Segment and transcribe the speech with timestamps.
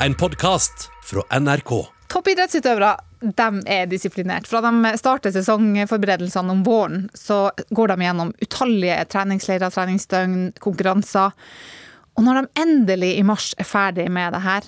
[0.00, 1.72] en podkast fra NRK.
[2.12, 4.46] Toppidrettsutøvere de er disiplinert.
[4.48, 11.32] Fra de starter sesongforberedelsene om våren, så går de gjennom utallige treningsleirer, treningsdøgn, konkurranser.
[12.16, 14.66] Og når de endelig i mars er ferdig med det her,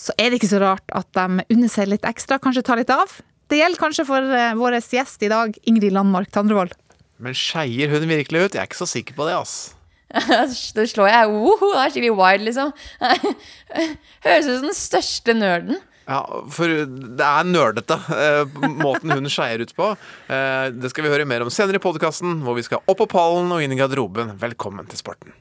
[0.00, 2.92] så er det ikke så rart at de unner seg litt ekstra, kanskje tar litt
[2.94, 3.12] av.
[3.50, 6.72] Det gjelder kanskje for eh, vår gjest i dag, Ingrid Landmark Tandrevold.
[7.20, 8.54] Men skeier hun virkelig ut?
[8.54, 9.74] Jeg er ikke så sikker på det, ass.
[10.76, 12.74] Da slår jeg woho, det er skikkelig wild, liksom.
[14.26, 15.80] Høres ut som den største nerden.
[16.10, 19.92] Ja, for det er nerdete, eh, måten hun skeier ut på.
[20.26, 23.06] Eh, det skal vi høre mer om senere i podkasten, hvor vi skal opp på
[23.12, 24.34] pallen og inn i garderoben.
[24.40, 25.36] Velkommen til sporten.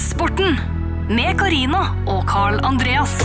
[0.00, 0.56] Sporten
[1.12, 3.18] med Carina og Carl Andreas.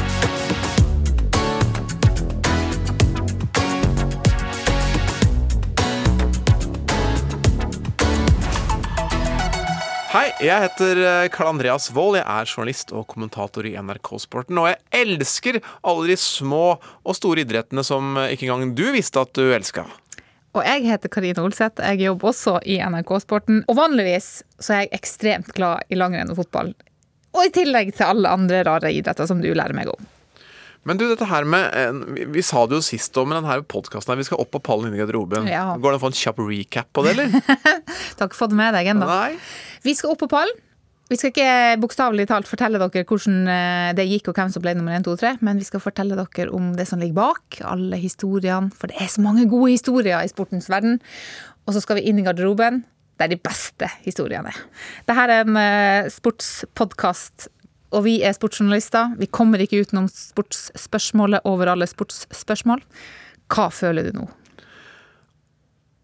[10.15, 12.15] Hei, jeg heter eh, Karl Andreas Wold.
[12.15, 14.55] Jeg er journalist og kommentator i NRK Sporten.
[14.61, 19.19] Og jeg elsker alle de små og store idrettene som eh, ikke engang du visste
[19.19, 19.83] at du elska.
[20.55, 21.83] Og jeg heter Karine Olseth.
[21.83, 23.59] Jeg jobber også i NRK Sporten.
[23.67, 26.71] Og vanligvis så er jeg ekstremt glad i langrenn og fotball.
[27.35, 30.11] Og i tillegg til alle andre rare idretter som du lærer meg om.
[30.85, 34.27] Men du, dette her med eh, Vi, sa det jo sist om, denne podkasten vi
[34.27, 35.49] skal opp på pallen inn i garderoben.
[35.51, 35.73] Ja.
[35.75, 37.35] Går det an å få en kjapp recap på det, eller?
[38.15, 39.07] Du har ikke fått det med deg ennå.
[39.85, 40.61] Vi skal opp på pallen.
[41.05, 44.73] Vi skal ikke bokstavelig talt fortelle dere hvordan eh, det gikk og hvem som ble
[44.73, 47.99] nummer 1, 2, 3, men vi skal fortelle dere om det som ligger bak, alle
[48.01, 48.73] historiene.
[48.73, 50.97] For det er så mange gode historier i sportens verden.
[51.69, 52.81] Og så skal vi inn i garderoben,
[53.21, 54.63] der de beste historiene er.
[55.05, 57.47] Dette er en uh, sportspodkast,
[57.93, 59.13] og vi er sportsjournalister.
[59.21, 62.81] Vi kommer ikke utenom sportsspørsmålet over alle sportsspørsmål.
[63.53, 64.25] Hva føler du nå?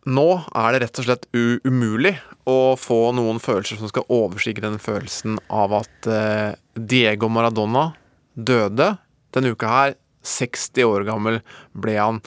[0.10, 1.28] Nå er det rett og slett
[1.68, 2.16] umulig
[2.50, 7.92] å få noen følelser som skal overstige den følelsen av at eh, Diego Maradona
[8.34, 8.96] døde
[9.36, 9.94] denne uka her.
[10.26, 11.40] 60 år gammel
[11.74, 12.20] ble han.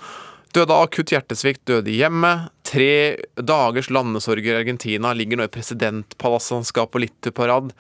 [0.55, 2.51] Døde av akutt hjertesvikt, døde i hjemmet.
[2.67, 5.11] Tre dagers landesorg i Argentina.
[5.15, 7.73] Ligger nå i presidentpalasset, han skal på Littu-parad.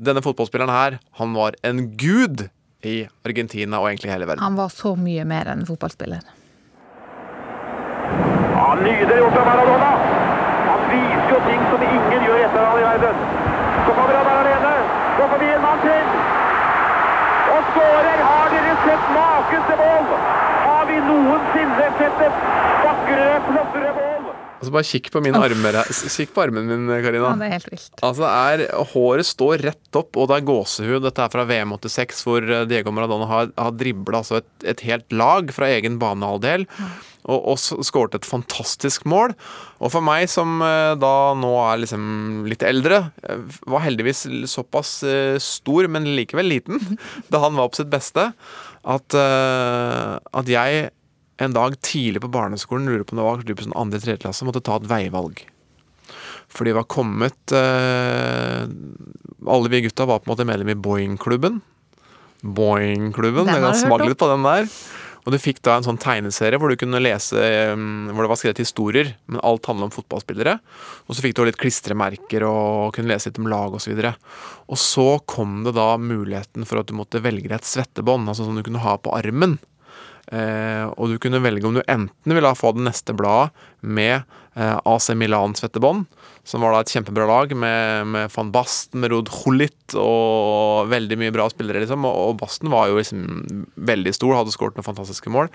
[0.00, 2.46] Denne fotballspilleren her, han var en gud
[2.84, 4.44] i Argentina og egentlig hele verden.
[4.44, 6.24] Han var så mye mer enn fotballspiller.
[8.60, 9.90] Ja, Nydelig gjort av Maradona.
[10.70, 13.22] Han viser jo ting som ingen gjør etter han i verden.
[13.86, 14.72] Så kommer han der alene.
[15.20, 16.12] Går forbi en mann til.
[17.54, 18.20] Og skårer!
[18.28, 20.12] Har dere sett maken til mål?
[20.66, 22.46] Har vi noensinne sett et
[22.84, 24.09] vakrere, flottere mål?
[24.60, 27.30] Altså Bare kikk på mine armer Kikk på armen min, Karina.
[27.30, 28.02] Ja, det er helt vilt.
[28.04, 30.98] Altså er, Håret står rett opp, og det er gåsehud.
[31.06, 34.84] Dette er fra VM 86, hvor eh, Diego Maradona har, har dribla altså et, et
[34.84, 36.66] helt lag fra egen banehalvdel.
[37.30, 39.32] Og, og skåret et fantastisk mål.
[39.80, 42.04] Og for meg som eh, da nå er liksom
[42.50, 44.98] litt eldre, eh, var heldigvis såpass
[45.40, 46.84] stor, men likevel liten,
[47.32, 48.28] da han var på sitt beste,
[48.80, 50.88] at, at jeg
[51.46, 54.46] en dag tidlig på barneskolen, lurer på om det var kanskje sånn andre tredje klasse,
[54.48, 55.42] måtte ta et veivalg.
[56.50, 58.64] For de var kommet eh,
[59.46, 61.60] Alle vi gutta var på en måte medlem i Boeing-klubben.
[62.42, 63.46] Boeing-klubben.
[63.46, 64.08] Den Jeg kan om.
[64.08, 64.66] litt på den der.
[65.20, 68.40] Og du fikk da en sånn tegneserie hvor du kunne lese eh, Hvor det var
[68.40, 70.56] skrevet historier, men alt handlet om fotballspillere.
[71.06, 73.92] Og så fikk du litt klistremerker og kunne lese litt om lag osv.
[73.94, 74.14] Og, så
[74.70, 78.48] og så kom det da muligheten for at du måtte velge deg et svettebånd, altså
[78.48, 79.58] som du kunne ha på armen.
[80.30, 83.50] Eh, og du kunne velge om du enten ville få det neste bladet
[83.80, 84.20] med
[84.54, 86.04] eh, AC Milan-svettebånd,
[86.46, 91.18] som var da et kjempebra lag med, med van Basten, med Rod Hullit og veldig
[91.20, 92.06] mye bra spillere, liksom.
[92.06, 93.26] Og, og Basten var jo liksom
[93.90, 95.50] veldig stor, hadde skåret noen fantastiske mål.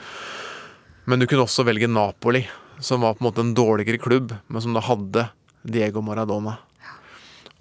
[1.06, 2.44] Men du kunne også velge Napoli,
[2.84, 5.30] som var på en måte en dårligere klubb, men som da hadde
[5.64, 6.58] Diego Maradona.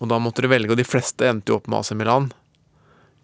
[0.02, 2.32] Og da måtte du velge, og de fleste endte jo opp med AC Milan.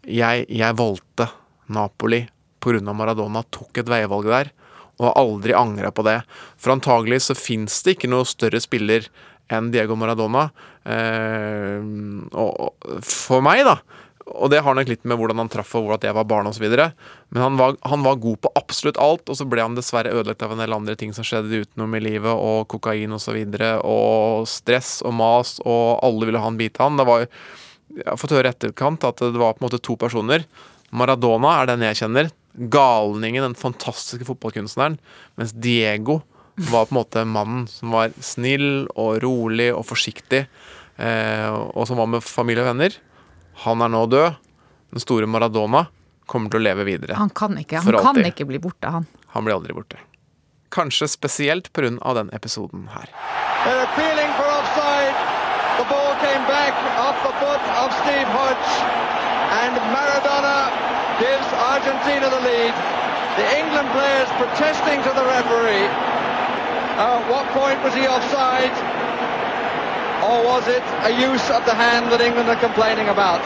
[0.07, 1.27] Jeg, jeg valgte
[1.73, 2.23] Napoli
[2.63, 2.95] pga.
[2.95, 4.53] Maradona, tok et veivalg der,
[5.01, 6.21] og har aldri angra på det.
[6.61, 9.09] For antagelig så fins det ikke noe større spiller
[9.51, 10.49] enn Diego Maradona.
[10.85, 11.81] Eh,
[12.39, 13.81] og, for meg, da.
[14.31, 16.47] Og det har nok litt med hvordan han traff og hvor at jeg var barn
[16.47, 16.67] osv.
[16.71, 20.45] Men han var, han var god på absolutt alt, og så ble han dessverre ødelagt
[20.47, 23.19] av en del andre ting som skjedde utenom i livet, og kokain osv.
[23.19, 27.01] Og, så videre, og stress og mas, og alle ville ha en bit av han.
[27.01, 27.27] Det var
[27.91, 30.45] jeg har fått høre etterkant at det var på en måte to personer.
[30.95, 32.31] Maradona er den jeg kjenner.
[32.53, 34.99] Galningen, den fantastiske fotballkunstneren.
[35.39, 36.21] Mens Diego
[36.71, 40.45] var på en måte mannen som var snill og rolig og forsiktig.
[41.01, 42.97] Eh, og som var med familie og venner.
[43.65, 44.39] Han er nå død.
[44.91, 45.87] Den store Maradona
[46.27, 47.17] kommer til å leve videre.
[47.19, 49.07] Han kan ikke, han kan ikke bli borte, han.
[49.35, 50.01] Han blir aldri borte.
[50.71, 52.15] Kanskje spesielt pga.
[52.15, 53.11] den episoden her.
[55.81, 59.20] The ball came back off the foot of Steve Hodge.
[59.51, 60.71] And Maradona
[61.19, 62.75] gives Argentina the lead.
[63.35, 65.91] The England players protesting to the referee.
[66.99, 68.71] Uh, at what point was he offside?
[70.23, 73.43] Or was it a use of the hand that England are complaining about?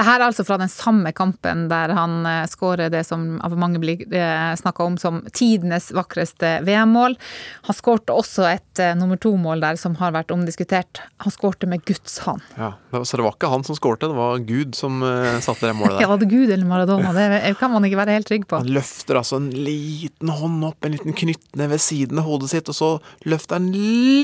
[0.00, 3.52] Det her er altså fra den samme kampen der han eh, skårer det som av
[3.60, 7.18] mange blir eh, snakka om som tidenes vakreste VM-mål.
[7.66, 11.02] Han skårte også et eh, nummer to-mål der som har vært omdiskutert.
[11.20, 12.40] Han skårte med Guds hånd.
[12.56, 12.72] Ja,
[13.04, 15.04] Så det var ikke han som skårte, det var Gud som
[15.44, 16.12] satte det målet Ja, der.
[16.14, 17.12] var det Gud eller Maradona?
[17.12, 18.62] Det kan man ikke være helt trygg på.
[18.64, 22.72] Han løfter altså en liten hånd opp, en liten knyttneve ved siden av hodet sitt,
[22.72, 22.94] og så
[23.28, 23.68] løfter han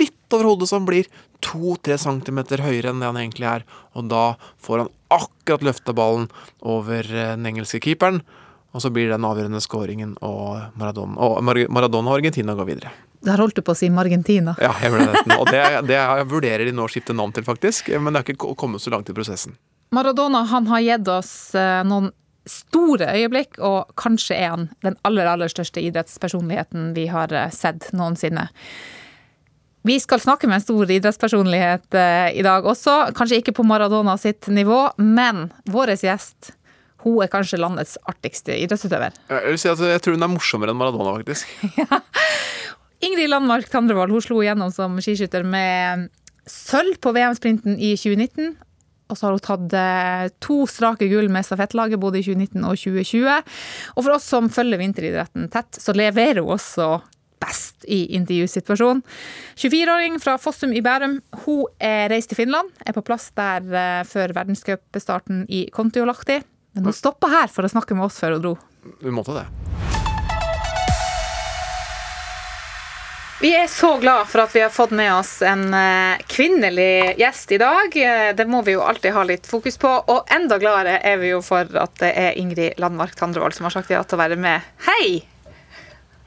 [0.00, 1.08] litt over hodet, så han blir
[1.44, 3.66] to-tre centimeter høyere enn det han egentlig er.
[3.94, 4.24] Og da
[4.62, 6.26] får han akkurat løfta ballen
[6.66, 8.22] over eh, den engelske keeperen,
[8.76, 12.92] og så blir det den avgjørende skåringen, og Maradona, og Maradona og Argentina går videre.
[13.24, 14.52] Der holdt du på å si Margentina.
[14.60, 15.32] Ja, jeg ble nesten.
[15.38, 18.36] Og det, det jeg vurderer de nå å skifte navn til, faktisk, men det har
[18.36, 19.56] ikke kommet så langt i prosessen.
[19.94, 22.10] Maradona han har gitt oss eh, noen
[22.46, 27.88] store øyeblikk, og kanskje er han den aller, aller største idrettspersonligheten vi har eh, sett
[27.96, 28.48] noensinne.
[29.86, 33.12] Vi skal snakke med en stor idrettspersonlighet eh, i dag også.
[33.14, 36.50] Kanskje ikke på Maradona sitt nivå, men vår gjest
[37.04, 39.14] hun er kanskje landets artigste idrettsutøver.
[39.30, 41.52] Jeg, vil si at jeg tror hun er morsommere enn Maradona, faktisk.
[43.06, 46.08] Ingrid Landmark Tandrevold hun slo igjennom som skiskytter med
[46.50, 48.56] sølv på VM-sprinten i 2019.
[49.06, 52.74] Og så har hun tatt eh, to strake gull med stafettlaget både i 2019 og
[52.74, 53.52] 2020.
[53.94, 56.96] Og for oss som følger vinteridretten tett, så leverer hun også
[57.46, 59.02] best i intervjusituasjonen.
[59.56, 61.20] 24-åring fra Fossum i Bærum.
[61.46, 66.40] Hun er reist til Finland, er på plass der eh, før verdenscupstarten i Kontiolahti.
[66.76, 68.56] Men hun stoppa her for å snakke med oss før hun dro.
[69.00, 69.46] Hun måtte det.
[73.36, 77.52] Vi er så glad for at vi har fått med oss en eh, kvinnelig gjest
[77.52, 77.92] i dag.
[78.00, 79.90] Eh, Det må vi jo alltid ha litt fokus på.
[80.08, 83.76] Og enda gladere er vi jo for at det er Ingrid Landmark Tandrevold som har
[83.76, 84.64] sagt ja til å være med.
[84.88, 85.20] Hei!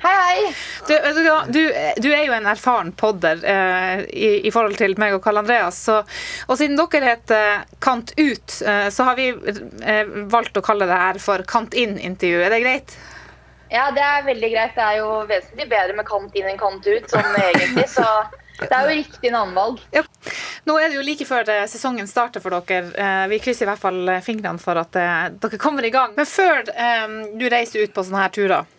[0.02, 0.56] Hei, hei!
[0.88, 5.18] Du, du, du, du er jo en erfaren podder eh, i, i forhold til meg
[5.18, 5.76] og Karl Andreas.
[5.90, 5.98] Så,
[6.48, 11.00] og siden dere heter Kant ut, eh, så har vi eh, valgt å kalle det
[11.04, 12.40] her for Kant inn-intervju.
[12.48, 12.96] Er det greit?
[13.70, 14.72] Ja, det er veldig greit.
[14.80, 17.86] Det er jo vesentlig bedre med kant inn enn kant ut, sånn egentlig.
[17.92, 18.06] Så
[18.64, 19.84] det er jo riktig navnvalg.
[20.66, 22.90] Nå er det jo like før eh, sesongen starter for dere.
[22.96, 26.16] Eh, Vi krysser i hvert fall eh, fingrene for at dere kommer i gang.
[26.18, 26.64] Men før
[27.36, 28.76] du reiser ut på sånne her turer,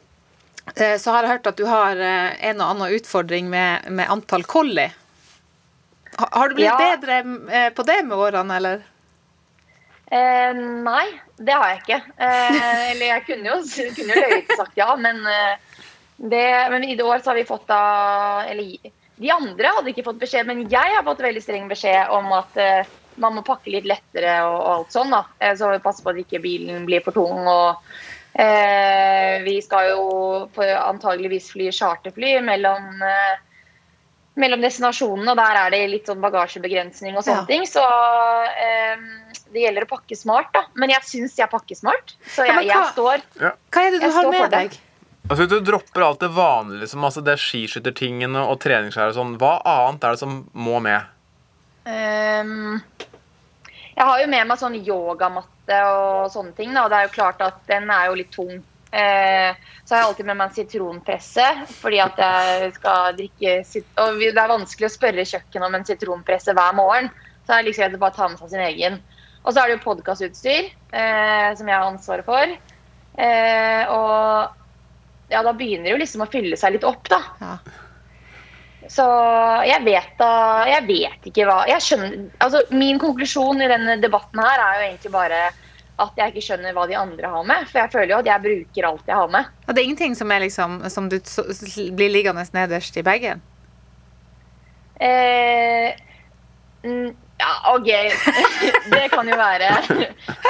[0.98, 4.44] så har jeg hørt at du har eh, en og annen utfordring med, med antall
[4.44, 4.90] collie.
[6.20, 6.76] Har du blitt Ja.
[6.78, 7.20] bedre
[7.52, 8.82] eh, på det med årene, eller?
[10.10, 11.06] Eh, nei,
[11.38, 12.00] det har jeg ikke.
[12.18, 13.58] Eh, eller jeg kunne jo,
[13.96, 15.84] kunne jo løyet og sagt ja, men, eh,
[16.16, 18.90] det, men i det år så har vi fått da Eller
[19.20, 22.56] de andre hadde ikke fått beskjed, men jeg har fått veldig streng beskjed om at
[22.60, 22.88] eh,
[23.20, 25.12] man må pakke litt lettere og, og alt sånn.
[25.12, 25.22] da.
[25.38, 27.44] Eh, så passe på at ikke bilen blir for tung.
[27.44, 30.04] og eh, Vi skal jo
[30.78, 33.38] antageligvis fly charterfly mellom eh,
[34.40, 37.48] mellom destinasjonene, og der er det litt sånn bagasjebegrensning og sånne Ja.
[37.48, 37.66] ting.
[37.68, 39.02] Så eh,
[39.52, 40.64] det gjelder å pakke smart, da.
[40.74, 42.14] Men jeg syns jeg pakker smart.
[42.30, 44.78] Så Ja, jeg, jeg står står Hva er det du har med deg?
[45.30, 49.60] Altså, du dropper alt det vanlige, liksom, altså det skiskyttertingene og treningsklær og sånn, hva
[49.62, 51.06] annet er det som må med?
[51.86, 52.80] Um,
[53.94, 57.16] jeg har jo med meg sånn yogamatte og sånne ting, da, og det er jo
[57.16, 58.60] klart at den er jo litt tung.
[58.90, 61.46] Eh, så har jeg alltid med meg en sitronpresse,
[61.78, 63.52] fordi at jeg skal drikke
[64.02, 67.10] Og det er vanskelig å spørre kjøkkenet om en sitronpresse hver morgen,
[67.46, 68.98] så er det liksom greit å bare ta med seg sin egen.
[69.44, 72.56] Og så er det jo podkastutstyr, eh, som jeg har ansvaret for.
[73.20, 77.22] Eh, og ja, da begynner det jo liksom å fylle seg litt opp, da.
[77.40, 77.54] Ja.
[78.90, 79.06] Så
[79.68, 80.30] jeg vet da
[80.66, 84.86] Jeg vet ikke hva jeg skjønner, altså Min konklusjon i denne debatten her er jo
[84.88, 85.42] egentlig bare
[86.00, 87.66] at jeg ikke skjønner hva de andre har med.
[87.68, 89.48] For jeg føler jo at jeg bruker alt jeg har med.
[89.66, 91.18] Og det er ingenting som, er liksom, som du
[91.92, 93.42] blir liggende nederst i bagen?
[94.96, 95.92] Eh,
[97.40, 97.88] ja, OK.
[98.94, 99.70] det kan jo være,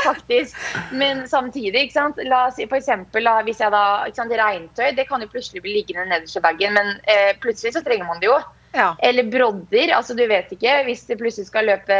[0.04, 0.56] faktisk.
[0.92, 2.22] Men samtidig, ikke sant.
[2.26, 5.76] La oss si da, hvis jeg da ikke sant, Regntøy det kan jo plutselig bli
[5.78, 8.40] liggende nederst i bagen, men eh, plutselig så trenger man det jo.
[8.74, 8.94] Ja.
[9.02, 9.94] Eller brodder.
[9.96, 11.96] altså Du vet ikke hvis det plutselig skal løpe,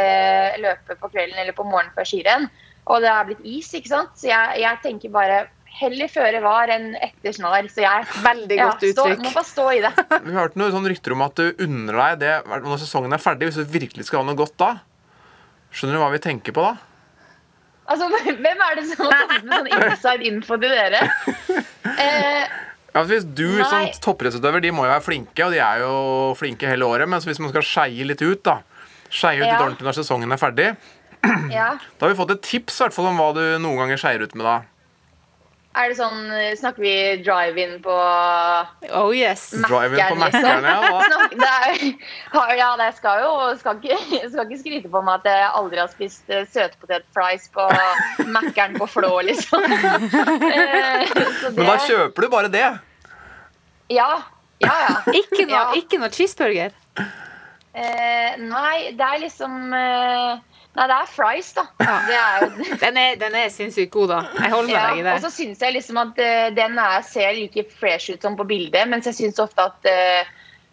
[0.61, 2.47] løpe på kvelden eller på morgenen før skirenn,
[2.85, 3.73] og det er blitt is.
[3.73, 4.13] ikke sant?
[4.15, 5.45] Så jeg, jeg tenker bare
[5.79, 7.65] heller føre var enn etter snar.
[7.71, 9.23] Så jeg Veldig ja, godt stå, uttrykk.
[9.25, 9.91] må bare stå i det.
[10.27, 13.49] Vi hørte noen sånn rykter om at du unner deg det når sesongen er ferdig,
[13.51, 14.71] hvis du virkelig skal ha noe godt da.
[15.71, 16.73] Skjønner du hva vi tenker på da?
[17.91, 18.07] Altså,
[18.43, 21.05] Hvem er det som har kommet med sånn inside info til dere?
[21.91, 22.45] Eh,
[22.93, 23.65] Ja, hvis du Nei.
[23.71, 25.91] som toppidrettsutøver, de må jo være flinke, og de er jo
[26.37, 28.57] flinke hele året, men hvis man skal skeie litt ut, da
[29.11, 29.53] Skeie ut Ja.
[29.55, 30.67] litt ordentlig når sesongen er ferdig,
[31.55, 31.69] Ja.
[31.97, 34.35] Da har vi fått et tips hvert fall om hva du noen ganger skeier ut
[34.35, 34.55] med, da.
[35.71, 36.25] Er det sånn
[36.59, 37.93] Snakker vi drive-in på
[38.91, 39.45] Oh yes.
[39.63, 40.65] Drive-in på Mac-en, liksom.
[40.67, 40.89] Ja.
[41.43, 43.97] det ja, det skal jo skal ikke,
[44.33, 47.67] skal ikke skryte på meg at jeg aldri har spist eh, søtpotetfries på
[48.35, 49.63] Mækkern på Flå, liksom.
[49.63, 51.07] Eh,
[51.39, 52.67] så Men da kjøper du bare det.
[53.95, 54.11] Ja.
[54.61, 54.95] Ja, ja.
[55.15, 55.65] Ikke noe, Ja.
[55.79, 56.75] ikke noe cheeseburger.
[57.71, 60.39] Eh, nei, det er liksom eh,
[60.71, 61.65] Nei, det er fries, da.
[61.83, 62.49] Det er jo
[62.85, 64.19] Den er, den er sinnssykt god, da.
[64.39, 65.15] Jeg holder med Ja, deg i det.
[65.17, 68.45] og så syns jeg liksom at uh, den er, ser like fresh ut som på
[68.47, 70.29] bildet, mens jeg syns ofte at uh,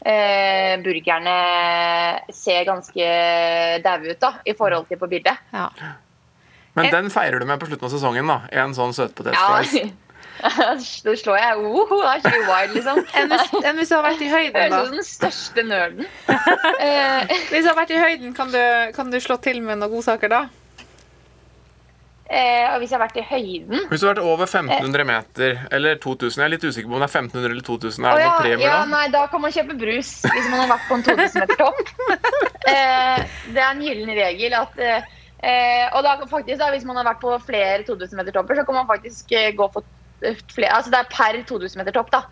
[0.06, 1.34] uh, burgerne
[2.30, 3.08] ser ganske
[3.84, 5.34] daue ut da, i forhold til på bildet.
[5.52, 5.66] Ja.
[6.78, 8.36] Men den feirer du med på slutten av sesongen, da.
[8.54, 9.90] En sånn Ja, søtpotetfries.
[11.04, 13.02] Da slår jeg oh, da er ikke wild, liksom.
[13.18, 14.78] Enn hvis, enn hvis du har vært i høyden, da?
[14.78, 16.06] Høres ut som den største nerden.
[16.78, 18.58] Eh, Hvis du har vært i høyden, kan du,
[18.94, 20.40] kan du slå til med noen godsaker da?
[22.28, 25.62] eh, og hvis jeg har vært i høyden Hvis du har vært over 1500 meter,
[25.74, 28.04] eller 2000 Jeg er litt usikker på om det er 1500 eller 2000.
[28.04, 28.88] Er det ja, noen premier ja, da?
[28.92, 31.94] nei, da kan man kjøpe brus hvis man har vært på en 2000 meter topp.
[32.68, 33.22] Eh,
[33.54, 35.06] det er en gyllen regel at eh,
[35.40, 38.66] eh, Og da faktisk da, hvis man har vært på flere 2000 meter topper, så
[38.68, 39.86] kan man faktisk eh, gå for
[40.54, 42.22] flere Altså det er per 2000 meter topp, da.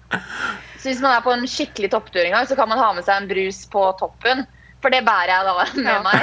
[0.81, 3.05] Så hvis man er på en skikkelig topptur en gang, så kan man ha med
[3.07, 4.45] seg en brus på toppen.
[4.83, 6.03] For det bærer jeg da med Ja.
[6.05, 6.21] meg.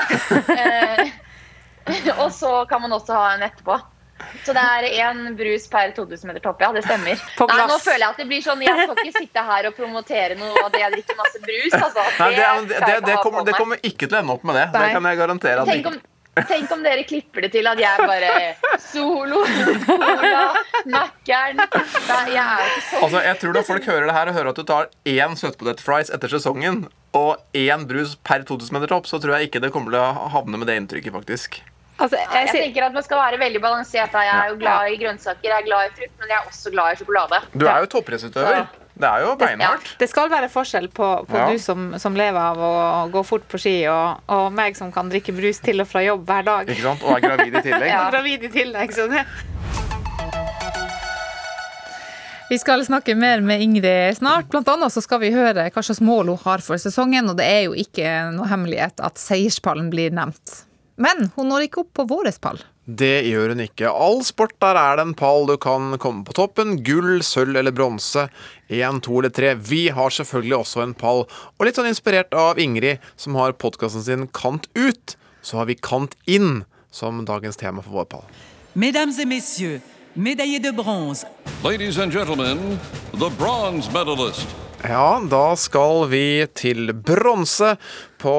[0.58, 3.80] Eh, og så kan man også ha en etterpå.
[4.46, 6.70] Så det er én brus per 2000 meter topp, ja.
[6.72, 7.18] Det stemmer.
[7.18, 10.38] Nei, nå føler jeg at det blir sånn Jeg skal ikke sitte her og promotere
[10.40, 11.76] noe at jeg drikker masse brus.
[11.80, 12.06] Altså.
[12.22, 14.56] Nei, det, er- det, det, det, kommer, det kommer ikke til å ende opp med
[14.62, 14.68] det.
[14.78, 15.66] Det kan jeg garantere.
[15.66, 15.96] At det Tenk ikke.
[15.98, 16.13] om,
[16.50, 19.44] tenk om dere klipper det til at jeg bare Solo,
[19.86, 20.46] Cola,
[20.90, 23.04] Mækkern Jeg er ikke sånn.
[23.04, 26.10] Altså, jeg tror da folk hører det her og hører at du tar én søtpotetfries
[26.16, 29.94] etter sesongen og én brus per 2000 meter topp, så tror jeg ikke det kommer
[29.94, 31.60] til å havne med det inntrykket, faktisk.
[32.02, 34.16] Altså, jeg, Jeg tenker at man skal være veldig balansert.
[34.18, 36.74] Jeg er jo glad i grønnsaker, jeg er glad i frukt, men jeg er også
[36.74, 37.42] glad i sjokolade.
[37.54, 38.66] Du er jo toppidrettsutøver.
[38.94, 39.88] Det er jo beinhardt.
[39.98, 41.48] det skal være forskjell på, på Ja.
[41.50, 42.74] du som, som lever av å
[43.12, 46.28] gå fort på ski, og, og meg som kan drikke brus til og fra jobb
[46.30, 46.70] hver dag.
[46.70, 47.02] Ikke sant?
[47.04, 47.90] Og er gravid i tillegg.
[47.90, 48.04] Ja.
[48.14, 48.94] Gravid i tillegg.
[48.94, 49.26] Så det.
[52.50, 54.46] Vi skal snakke mer med Ingrid snart.
[54.52, 57.48] Blant annet så skal vi høre hva slags mål hun har for sesongen, og det
[57.50, 60.60] er jo ikke noe hemmelighet at seierspallen blir nevnt.
[61.02, 62.60] Men hun når ikke opp på vår pall.
[62.86, 63.88] Det gjør hun ikke.
[63.88, 66.76] All sport der er det en pall du kan komme på toppen.
[66.84, 68.26] Gull, sølv eller bronse.
[68.68, 69.54] Én, to eller tre.
[69.56, 71.24] Vi har selvfølgelig også en pall.
[71.56, 75.80] Og litt sånn inspirert av Ingrid, som har podkasten sin Kant ut, så har vi
[75.80, 78.28] Kant inn som dagens tema for vår pall.
[78.76, 79.80] Mesdames et messieurs,
[80.16, 81.26] médaillés de bronze,
[81.64, 82.78] Ladies and gentlemen,
[83.14, 84.48] the bronze medalist.
[84.84, 87.78] Ja, da skal vi til bronse
[88.20, 88.34] på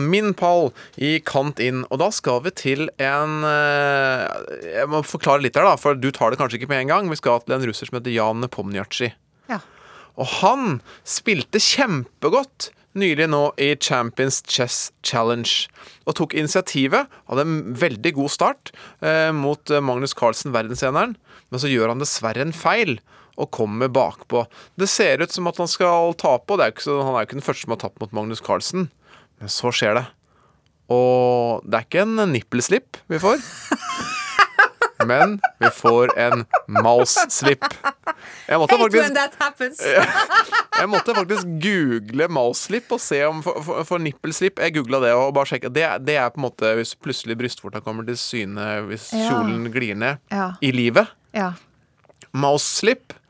[0.00, 1.82] min pall i Kant inn.
[1.92, 4.24] Og da skal vi til en eh,
[4.78, 7.12] Jeg må forklare litt her, da, for du tar det kanskje ikke med en gang.
[7.12, 9.10] Vi skal til en russer som heter Jan Nepomniachtchi.
[9.52, 9.60] Ja.
[10.16, 15.68] Og han spilte kjempegodt nylig nå i Champions Chess Challenge.
[16.08, 17.12] Og tok initiativet.
[17.28, 18.72] Hadde en veldig god start
[19.04, 21.18] eh, mot Magnus Carlsen, verdenseneren.
[21.52, 22.96] Men så gjør han dessverre en feil
[23.42, 24.44] og kommer bakpå.
[24.78, 27.28] Det ser ut som at han skal tape, og det er så, han er jo
[27.30, 28.88] ikke den første som har tapt mot Magnus Carlsen.
[29.42, 30.06] Men så skjer det.
[30.92, 33.42] Og det er ikke en nippelslipp vi får.
[35.06, 37.64] Men vi får en mouse-slip.
[38.46, 39.82] Jeg måtte faktisk
[40.82, 45.10] jeg måtte faktisk google mouse-slip og se om for, for, for nippelslip Jeg googla det
[45.18, 45.72] og bare sjekka.
[45.74, 49.98] Det, det er på en måte hvis plutselig brystvorta kommer til syne hvis kjolen glir
[49.98, 50.52] ned Ja.
[50.62, 51.10] i livet.
[51.34, 51.50] Ja.
[52.32, 53.21] Mouse-slip, eh,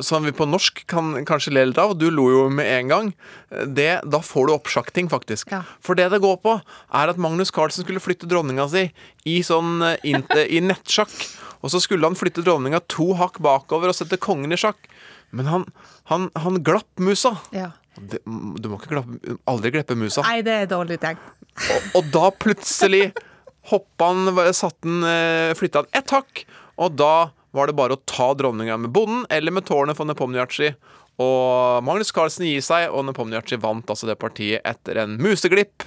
[0.00, 3.10] som vi på norsk kan kanskje le litt av, du lo jo med en gang,
[3.50, 5.52] Eh, det, da får du oppsjakting, faktisk.
[5.52, 5.62] Ja.
[5.84, 6.58] For det det går på,
[6.94, 8.88] er at Magnus Carlsen skulle flytte dronninga si
[9.24, 11.14] i, sånn, in, i nettsjakk.
[11.62, 14.88] Og så skulle han flytte dronninga to hakk bakover og sette kongen i sjakk.
[15.34, 15.66] Men han,
[16.12, 17.36] han, han glapp musa.
[17.56, 17.72] ja.
[17.98, 20.22] Det, du må ikke glappe, aldri glippe musa.
[20.22, 21.18] Nei, det er dårlig tegn.
[21.58, 23.08] Og, og da plutselig
[23.72, 26.44] hoppa han, satt han, eh, flytta han ett hakk,
[26.78, 27.10] og da
[27.56, 30.72] var det bare å ta dronninga med bonden eller med tårnet for Nepomniachtchi.
[31.18, 35.86] Og Magnus Carlsen gir seg, og Nepomniachtchi vant altså det partiet etter en museglipp.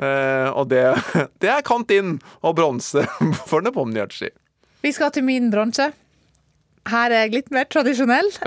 [0.00, 0.86] Eh, og det,
[1.42, 3.04] det er kant inn og bronse
[3.50, 4.30] for Nepomniachtchi.
[4.80, 5.90] Vi skal til min bronse.
[6.88, 8.32] Her er jeg litt mer tradisjonell.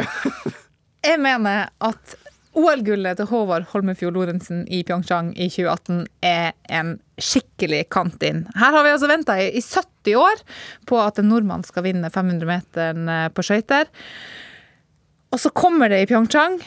[1.03, 2.13] Jeg mener at
[2.53, 8.43] OL-gullet til Håvard Holmefjord Lorentzen i Pyeongchang i 2018 er en skikkelig kant inn.
[8.59, 10.43] Her har vi altså venta i, i 70 år
[10.89, 13.89] på at en nordmann skal vinne 500-meteren på skøyter.
[15.33, 16.59] Og så kommer det i Pyeongchang,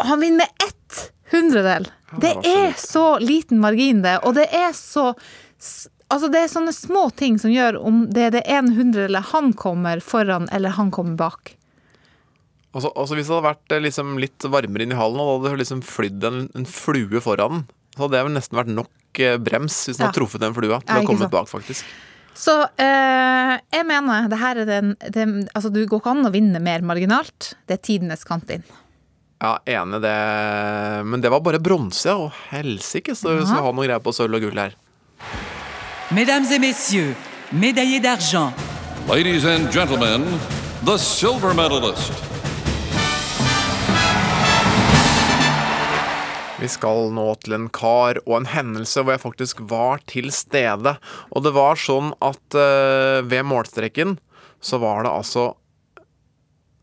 [0.00, 1.88] og han vinner ett hundredel.
[2.20, 4.18] Det er så liten margin, det.
[4.24, 5.12] Og det er så
[6.12, 9.54] Altså, det er sånne små ting som gjør om det er det ene hundredelet han
[9.56, 11.54] kommer foran, eller han kommer bak.
[12.72, 15.50] Altså, også Hvis det hadde vært eh, liksom litt varmere inn i hallen, og det
[15.52, 19.20] hadde liksom flydd en, en flue foran den, så hadde det vel nesten vært nok
[19.20, 20.08] eh, brems hvis den Ja.
[20.08, 21.84] hadde truffet den flua til Ja, å komme bak, faktisk.
[22.32, 26.32] Så eh, jeg mener det her er den, det, Altså, du går ikke an å
[26.32, 27.50] vinne mer marginalt.
[27.68, 28.64] Det er tidenes kant inn.
[29.42, 30.16] Ja, enig det.
[31.04, 32.16] Men det var bare bronse, ja.
[32.16, 34.72] Og helsike, så vi skal ha noe greier på sølv og gull her.
[36.12, 37.14] Mesdames et messieurs,
[37.52, 38.52] médaillé d'argent,
[39.08, 40.22] Ladies and gentlemen,
[40.84, 42.31] the silver medalist.
[46.62, 50.94] Vi skal nå til en kar og en hendelse hvor jeg faktisk var til stede.
[51.34, 54.14] Og det var sånn at uh, ved målstreken
[54.62, 55.48] så var det altså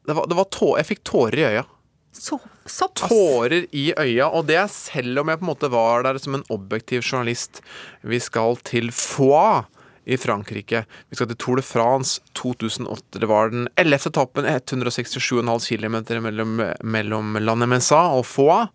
[0.09, 1.63] det var, det var tå, Jeg fikk tårer i øya.
[2.11, 3.11] Så, såpass.
[3.11, 6.35] Tårer i øya, og det er selv om jeg på en måte var der som
[6.35, 7.61] en objektiv journalist.
[8.01, 9.69] Vi skal til Foix
[10.09, 10.81] i Frankrike.
[11.13, 13.21] Vi skal til Tour de France 2008.
[13.21, 14.09] Det var den 11.
[14.09, 18.73] etappen, 167,5 km mellom, mellom Lannemessa og Foix.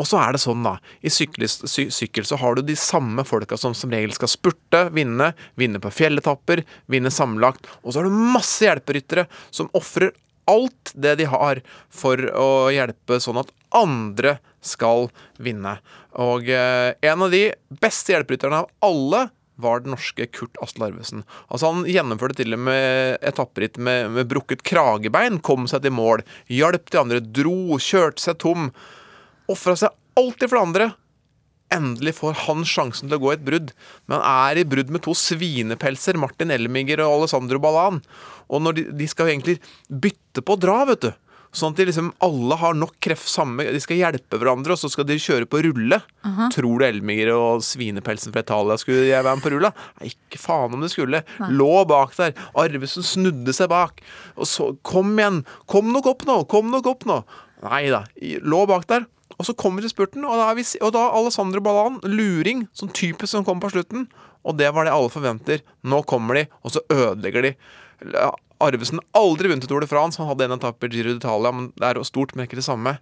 [0.00, 0.78] Og så er det sånn, da.
[1.04, 4.86] I syklis, sy sykkel så har du de samme folka som som regel skal spurte,
[4.96, 7.68] vinne, vinne på fjelletapper, vinne sammenlagt.
[7.84, 10.14] Og så har du masse hjelperyttere som ofrer
[10.50, 11.60] alt det de har
[11.92, 15.76] for å hjelpe sånn at andre skal vinne.
[16.18, 17.44] Og eh, en av de
[17.82, 19.28] beste hjelperytterne av alle
[19.60, 21.24] var den norske Kurt Asle Arvesen.
[21.52, 26.24] Altså Han gjennomførte til og med etapperitt med, med brukket kragebein, kom seg til mål,
[26.48, 28.70] hjalp de andre, dro, kjørte seg tom.
[29.50, 30.90] Ofra seg alltid for andre.
[31.70, 33.72] Endelig får han sjansen til å gå i et brudd,
[34.10, 38.00] men han er i brudd med to svinepelser, Martin Elmiger og Alessandro Ballan.
[38.50, 41.12] Og når de, de skal egentlig bytte på å dra, vet du.
[41.54, 44.86] Sånn at de liksom alle har nok kreft samme De skal hjelpe hverandre, og så
[44.92, 45.98] skal de kjøre på rulle.
[46.54, 49.72] Tror du Elmiger og svinepelsen fra Italia skulle jeg være med på rulla?
[49.98, 51.22] Nei, ikke faen om de skulle.
[51.50, 52.36] Lå bak der.
[52.54, 53.98] Arvesen snudde seg bak.
[54.38, 55.42] Og så Kom igjen!
[55.70, 56.38] Kom nok opp nå!
[56.50, 57.18] Kom nok opp nå!
[57.66, 58.04] Nei da.
[58.46, 59.10] Lå bak der.
[59.38, 62.92] Og så kommer til spurten, og da, er vi, og da Alessandro Ballan, luring, sånn
[62.96, 64.08] typisk som kom på slutten.
[64.44, 65.62] Og det var det alle forventer.
[65.86, 67.54] Nå kommer de, og så ødelegger de.
[68.60, 69.88] Arvesen aldri vunnet Tour de.
[69.92, 72.66] Han hadde en etappe i Giro d'Italia, men det er jo stort, men ikke det
[72.68, 72.98] samme.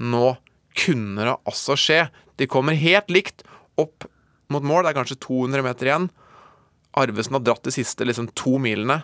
[0.00, 0.36] Nå
[0.78, 2.06] kunne det altså skje.
[2.40, 3.44] De kommer helt likt
[3.80, 4.06] opp
[4.52, 4.84] mot mål.
[4.84, 6.10] Det er kanskje 200 meter igjen.
[7.00, 9.02] Arvesen har dratt de siste liksom, to milene,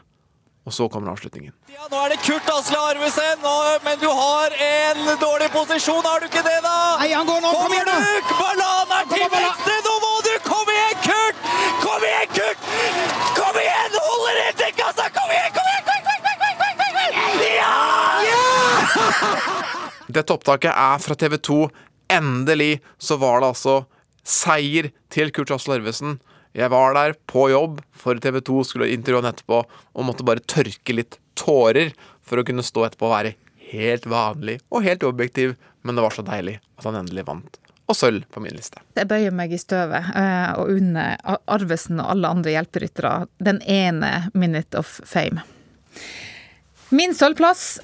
[0.68, 1.52] og så kommer avslutningen.
[1.72, 3.44] Ja, nå er det Kurt Asle Arvesen,
[3.86, 6.74] men du har en dårlig posisjon, har du ikke det da?
[7.00, 7.96] Nei, han går nå, kom igjen da!
[8.36, 10.30] Ballan er til venstre, nå må du!
[10.44, 11.40] Kom igjen, Kurt!
[11.80, 12.68] Kom igjen, Kurt!
[13.38, 15.84] Kom igjen, holder til kassa, kom igjen, kom igjen!
[15.88, 17.18] Kom, kom, kom, igjen, kom, igjen!
[17.56, 17.74] Ja!
[18.28, 18.44] Ja!
[20.18, 21.60] Dette opptaket er fra TV 2.
[22.12, 23.80] Endelig så var det altså
[24.28, 26.18] seier til Kurt Asle Arvesen.
[26.56, 30.44] Jeg var der på jobb for TV 2, skulle intervjue han etterpå, og måtte bare
[30.48, 31.92] tørke litt tårer
[32.24, 33.34] for å kunne stå etterpå og være
[33.70, 37.58] helt vanlig og helt objektiv, men det var så deilig at han endelig vant.
[37.88, 38.82] Og sølv på min liste.
[38.98, 41.16] Jeg bøyer meg i støvet eh, og unner
[41.48, 45.40] Arvesen og alle andre hjelperyttere den ene minute of fame.
[46.92, 47.78] Min sølvplass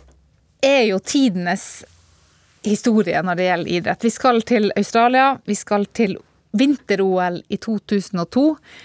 [0.65, 1.85] er jo tidenes
[2.65, 4.05] historie når det gjelder idrett.
[4.05, 5.39] Vi skal til Australia.
[5.45, 6.19] Vi skal til
[6.55, 8.45] vinter-OL i 2002.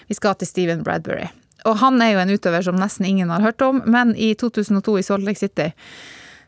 [0.10, 1.28] Vi skal til Steven Bradbury.
[1.68, 5.00] Og han er jo en utøver som nesten ingen har hørt om, men i 2002
[5.02, 5.72] i Salt Lake City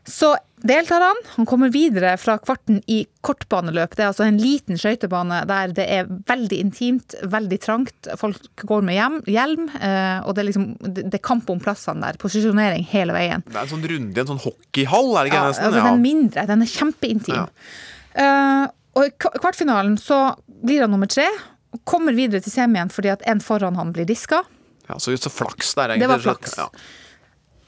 [0.08, 0.32] så
[0.66, 1.18] deltar han.
[1.36, 3.92] Han kommer videre fra kvarten i kortbaneløp.
[3.94, 8.08] Det er altså en liten skøytebane der det er veldig intimt, veldig trangt.
[8.18, 12.02] Folk går med hjem, hjelm, eh, og det er liksom det er kamp om plassene
[12.02, 12.18] der.
[12.18, 13.46] Posisjonering hele veien.
[13.46, 15.68] Det er en sånn runde i en sånn hockeyhall, er det ikke Ja, nesten?
[15.70, 17.48] altså, den er mindre, den er kjempeintim.
[18.26, 21.26] Eh, og i kvartfinalen så blir han nummer tre.
[21.72, 24.42] og Kommer videre til semien fordi at en foran han blir diska.
[24.88, 26.04] Ja, så, så flaks der, egentlig.
[26.04, 26.58] Det var flaks.
[26.58, 26.68] Ja.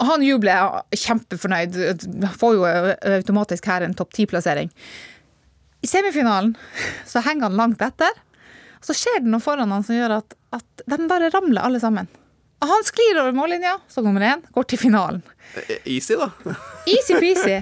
[0.04, 1.78] Han jubler kjempefornøyd.
[2.40, 2.66] Får jo
[3.14, 4.72] automatisk her en topp ti-plassering.
[5.84, 6.54] I semifinalen
[7.08, 8.12] så henger han langt etter.
[8.84, 12.10] Så skjer det noe foran han som gjør at, at de bare ramler alle sammen.
[12.64, 15.22] Og han sklir over mållinja så nummer én, går til finalen.
[15.84, 16.30] Easy, da.
[16.88, 17.58] Easy-peasy.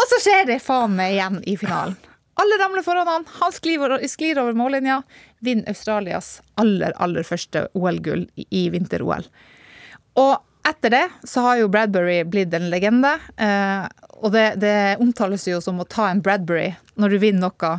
[0.00, 1.96] Og så skjer det faen meg igjen i finalen.
[2.40, 5.00] Alle ramler foran han, han sklir over, mållinja.
[5.44, 9.26] Vinner Australias aller, aller første OL-gull i, vinter-OL.
[10.20, 13.16] Og etter det så har jo Bradbury blitt en legende.
[13.36, 13.84] Eh,
[14.20, 17.74] og det, det omtales jo som å ta en Bradbury når du vinner noe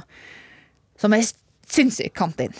[1.01, 1.25] som er
[1.71, 2.55] sinnssykt kant inn.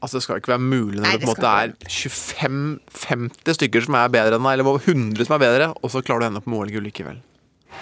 [0.00, 3.58] Altså Det skal ikke være mulig når Nei, det på en det måte er 25-50
[3.58, 6.24] stykker som er bedre enn deg, eller over 100 som er bedre, og så klarer
[6.24, 7.20] du å ende opp med OL-gull likevel.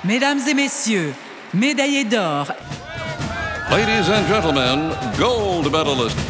[0.07, 1.15] Mesdames et messieurs,
[1.55, 2.51] médaillé d'or,
[3.71, 6.28] Ladies and gentlemen, gold medalist.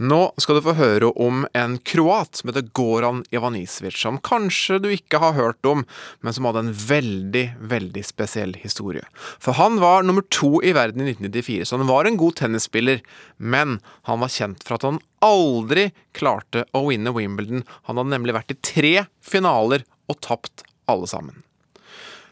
[0.00, 4.88] Nå skal du få høre om en kroat som heter Goran Ivanisevic, som kanskje du
[4.94, 5.82] ikke har hørt om,
[6.24, 9.04] men som hadde en veldig, veldig spesiell historie.
[9.36, 13.04] For han var nummer to i verden i 1994, så han var en god tennisspiller,
[13.36, 13.76] men
[14.08, 17.66] han var kjent for at han aldri klarte å vinne Wimbledon.
[17.84, 21.44] Han hadde nemlig vært i tre finaler og tapt alle sammen.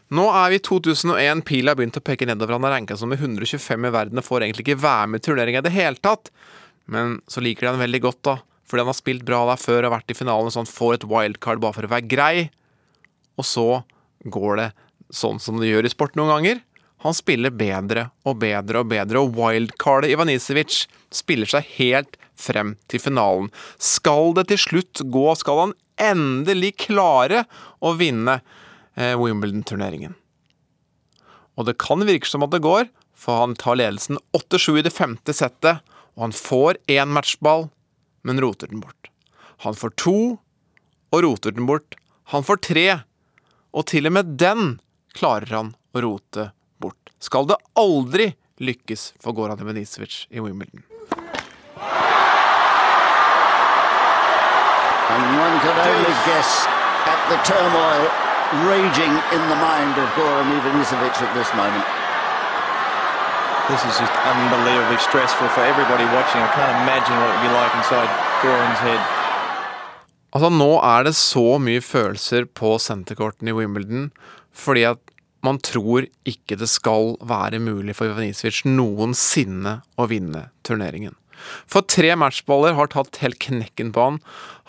[0.09, 2.57] Nå er vi i 2001, pila har begynt å peke nedover.
[2.57, 5.27] Han er ranka som nummer 125 i verden og får egentlig ikke være med i
[5.27, 6.33] turneringa i det hele tatt.
[6.89, 8.37] Men så liker de han veldig godt, da.
[8.69, 11.09] Fordi han har spilt bra der før og vært i finalen, så han får et
[11.09, 12.49] wildcard bare for å være grei.
[13.39, 13.67] Og så
[14.29, 14.69] går det
[15.15, 16.63] sånn som det gjør i sport noen ganger.
[17.05, 20.83] Han spiller bedre og bedre og bedre, og wildcardet Ivanisevic
[21.15, 23.49] spiller seg helt frem til finalen.
[23.79, 27.45] Skal det til slutt gå, skal han endelig klare
[27.83, 28.39] å vinne
[28.95, 30.15] eh, Wimbledon-turneringen.
[31.59, 32.87] Og det kan virke som at det går,
[33.19, 35.83] for han tar ledelsen 8-7 i det femte settet,
[36.19, 37.69] og han får én matchball,
[38.27, 39.07] men roter den bort.
[39.63, 40.37] Han får to,
[41.15, 41.95] og roter den bort.
[42.35, 42.87] Han får tre,
[43.71, 44.81] og til og med den
[45.15, 46.49] klarer han å rote
[46.83, 47.13] bort.
[47.23, 50.83] Skal det aldri lykkes for Goran Ivenicevic i Wimbledon.
[55.09, 56.67] And one can only guess
[57.07, 58.03] at the turmoil
[58.67, 62.08] raging in the mind of Goran Ivanisevic at this moment.
[63.69, 66.41] This is just unbelievably stressful for everybody watching.
[66.41, 68.09] I can't imagine what it would be like inside
[68.41, 69.01] Goran's head.
[70.33, 74.09] Altså, nå er det så mye følelser på senterkorten i Wimbledon
[74.57, 75.13] fordi at
[75.45, 81.13] man tror ikke det skal være mulig for Ivanisevic noensinne å vinne turneringen.
[81.69, 84.21] For tre matchballer har tatt helt knekken på han.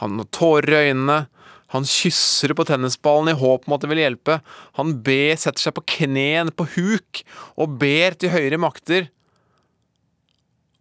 [0.04, 1.22] Han har tårer i øynene.
[1.70, 4.40] Han kysser på tennisballen i håp om at det vil hjelpe.
[4.78, 7.22] Han ber, setter seg på kneen, på huk
[7.54, 9.06] og ber til høyere makter.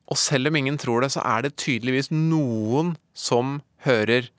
[0.09, 4.31] Og selv om ingen tror det, så er det tydeligvis noen som hører.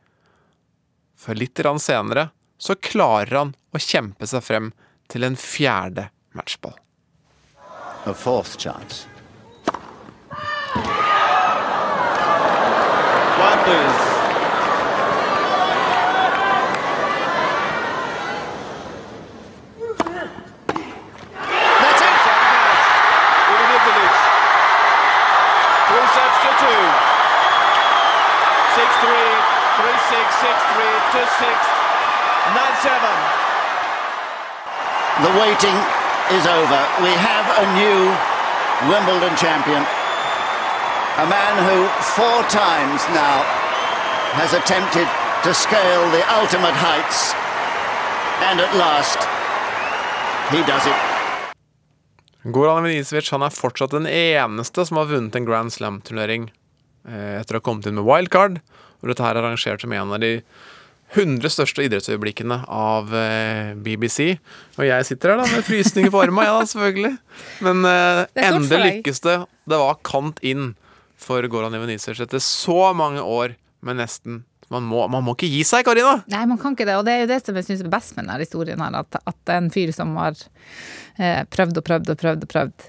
[1.14, 4.72] For litt senere så klarer han å kjempe seg frem
[5.10, 6.74] til en fjerde matchball.
[8.06, 9.06] A fourth chance.
[13.40, 14.09] White
[37.80, 38.00] new
[38.92, 39.82] Wimbledon champion.
[41.24, 41.78] A man who
[42.16, 43.38] four times now
[44.40, 45.08] has attempted
[45.44, 47.34] to scale the ultimate heights.
[48.48, 49.18] And at last,
[50.52, 51.00] he does it.
[52.44, 56.48] Goran Venisevic han er fortsatt den eneste som har vunnet en Grand Slam-turnering
[57.04, 58.60] eh, etter å ha kommet inn med wildcard.
[59.00, 60.38] Og dette her er arrangert som en av de
[61.10, 64.36] 100 største idrettsøyeblikkene av eh, BBC.
[64.78, 67.14] Og jeg sitter her da med frysninger på armen, ja da, selvfølgelig.
[67.66, 69.40] Men eh, endelig lykkes det.
[69.70, 70.72] Det var kant inn
[71.20, 75.64] for Goran Ivanisevic etter så mange år med nesten man må, man må ikke gi
[75.66, 76.20] seg, Karina!
[76.30, 76.94] Nei, man kan ikke det.
[77.00, 79.18] Og det er jo det som jeg syns er best med denne historien her, at,
[79.26, 80.38] at en fyr som har
[81.18, 82.84] eh, prøvd og prøvd og prøvd og prøvd.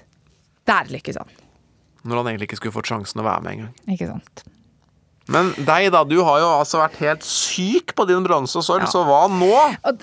[0.70, 1.32] Der lykkes han.
[2.06, 3.72] Når han egentlig ikke skulle fått sjansen å være med engang.
[3.90, 4.44] Ikke sant.
[5.30, 6.00] Men deg, da.
[6.08, 8.90] Du har jo altså vært helt syk på din bronsesorg, Ja.
[8.90, 9.50] så hva nå?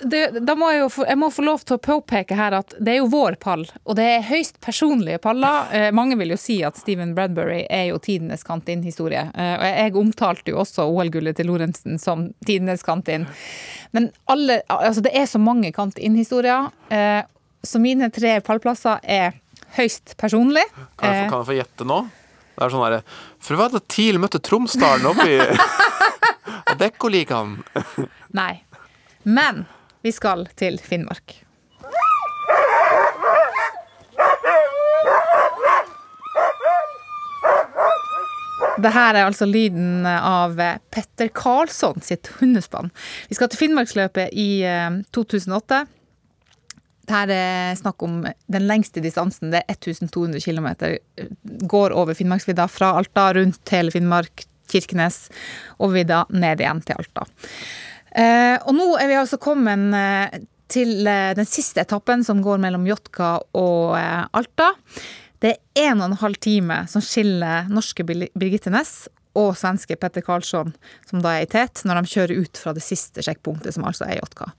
[0.07, 2.73] Det, da må jeg, jo få, jeg må få lov til å påpeke her at
[2.79, 5.67] det er jo vår pall, og det er høyst personlige paller.
[5.75, 9.25] Eh, mange vil jo si at Stephen Bradbury er jo tidenes kant-inn-historie.
[9.35, 13.27] Eh, og jeg omtalte jo også OL-gullet til Lorentzen som tidenes kant-inn.
[13.91, 17.21] Men alle, altså det er så mange kant-inn-historier, eh,
[17.65, 19.33] så mine tre pallplasser er
[19.75, 20.69] høyst personlige.
[20.97, 21.99] Kan jeg, få, kan jeg få gjette nå?
[22.59, 23.03] Det er sånn derre
[23.39, 25.37] For hva det TIL møtte Tromsdalen oppi
[26.73, 27.53] Adeccoligaen?
[28.39, 28.65] Nei.
[29.23, 29.63] Men
[30.03, 31.37] vi skal til Finnmark.
[38.79, 40.59] Det her er altså lyden av
[40.91, 42.91] Petter Karlsson sitt hundespann.
[43.31, 45.81] Vi skal til Finnmarksløpet i eh, 2008.
[47.13, 49.51] Her er snakk om den lengste distansen.
[49.53, 50.69] Det er 1200 km.
[51.69, 55.27] Går over Finnmarksvidda fra Alta, rundt hele Finnmark, Kirkenes
[55.81, 57.25] og vidda ned igjen til Alta.
[58.09, 62.61] Eh, og nå er vi altså kommet eh, til eh, den siste etappen, som går
[62.61, 64.71] mellom Jotka og eh, Alta.
[65.39, 70.23] Det er en og en halv time som skiller norske Birgitte Næss og svenske Petter
[70.25, 70.73] Karlsson,
[71.07, 74.07] som da er i tet, når de kjører ut fra det siste sjekkpunktet, som altså
[74.09, 74.49] er Jotka.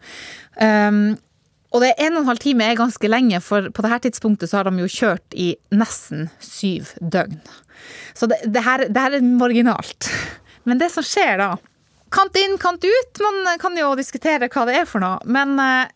[0.56, 1.18] Um,
[1.70, 4.50] Og det er en og en halv time er ganske lenge, for på dette tidspunktet
[4.50, 7.38] så har de jo kjørt i nesten syv døgn.
[8.14, 10.10] Så det, det, her, det her er marginalt.
[10.68, 11.54] Men det som skjer da
[12.10, 13.20] Kant inn, kant ut.
[13.22, 15.20] Man kan jo diskutere hva det er for noe.
[15.30, 15.92] Men eh,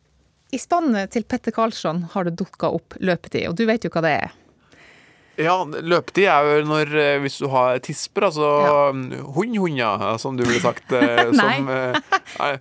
[0.55, 4.05] i spannet til Petter Karlsson har det dukka opp løpetid, og du vet jo hva
[4.05, 4.37] det er.
[5.41, 8.51] Ja, løpetid er jo når eh, hvis du har tisper, altså
[9.35, 10.93] hund-hunda, som du ville sagt.
[10.93, 11.99] eh, som, eh,
[12.39, 12.53] nei.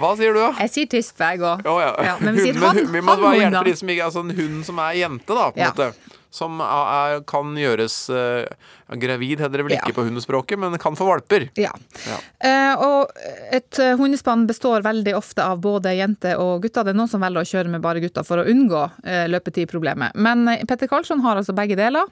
[0.00, 0.52] Hva sier du, da?
[0.62, 1.66] Jeg sier tispe, jeg òg.
[1.68, 1.92] Oh, ja.
[2.12, 4.64] Ja, men vi sier han- hu- vi må hjelpe de som ikke Altså en hund
[4.68, 5.70] som er jente, da, på en Ja.
[5.76, 5.92] måte.
[6.32, 8.48] Som er, kan gjøres uh,
[8.96, 11.48] Gravid heter det vel ikke på hundespråket, men kan få valper.
[11.60, 11.72] Ja.
[12.08, 12.18] Ja.
[12.40, 13.12] Uh, og
[13.52, 16.86] et eh, hundespann består veldig ofte av både jenter og gutter.
[16.88, 20.16] Det er noen som velger å kjøre med bare gutter for å unngå uh, løpetidproblemet.
[20.16, 22.08] Men Petter Karlsson har altså begge deler.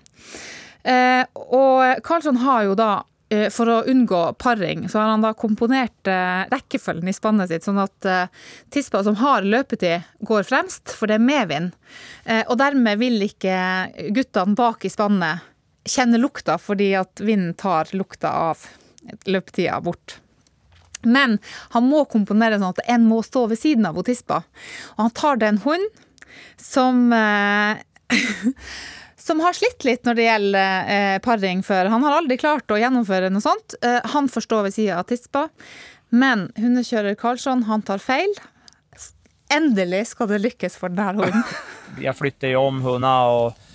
[0.81, 3.03] Og Karlsson har jo da
[3.55, 7.79] for å unngå paring, så har han da komponert eh, rekkefølgen i spannet sitt, sånn
[7.79, 8.33] at eh,
[8.75, 11.77] tispa som har løpetid, går fremst, for det er medvind.
[12.25, 13.55] Eh, og dermed vil ikke
[14.17, 15.47] guttene bak i spannet
[15.87, 18.67] kjenne lukta, fordi at vinden tar lukta av
[19.31, 20.19] løpetida bort.
[21.03, 21.39] Men
[21.73, 24.43] han må komponere sånn at en må stå ved siden av tispa.
[24.97, 26.03] Og han tar det en hund
[26.61, 27.79] som eh,
[29.31, 31.87] som har slitt litt når det gjelder eh, paring før.
[31.93, 33.77] Han har aldri klart å gjennomføre noe sånt.
[33.79, 35.45] Eh, han forstår ved sida av tispa.
[36.11, 38.33] Men hundekjører Karlsson, han tar feil.
[39.55, 41.45] Endelig skal det lykkes for denne hunden.
[42.07, 43.69] Jeg flytter jo om hundarna og,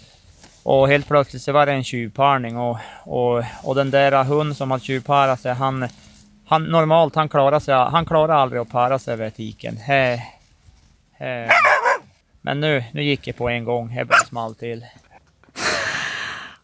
[0.65, 2.59] og, helt plutselig så var det en tjuvparing.
[2.59, 5.87] Og, og, og, den der hunden som har tjuvpara seg, han,
[6.51, 9.79] han normalt han klarer, seg, han klarer aldri å pare seg ved tiken.
[9.87, 10.03] He,
[11.23, 11.33] he.
[12.43, 12.75] Men nå
[13.07, 13.91] gikk jeg på en gang.
[13.95, 14.83] Jeg bare smalt till.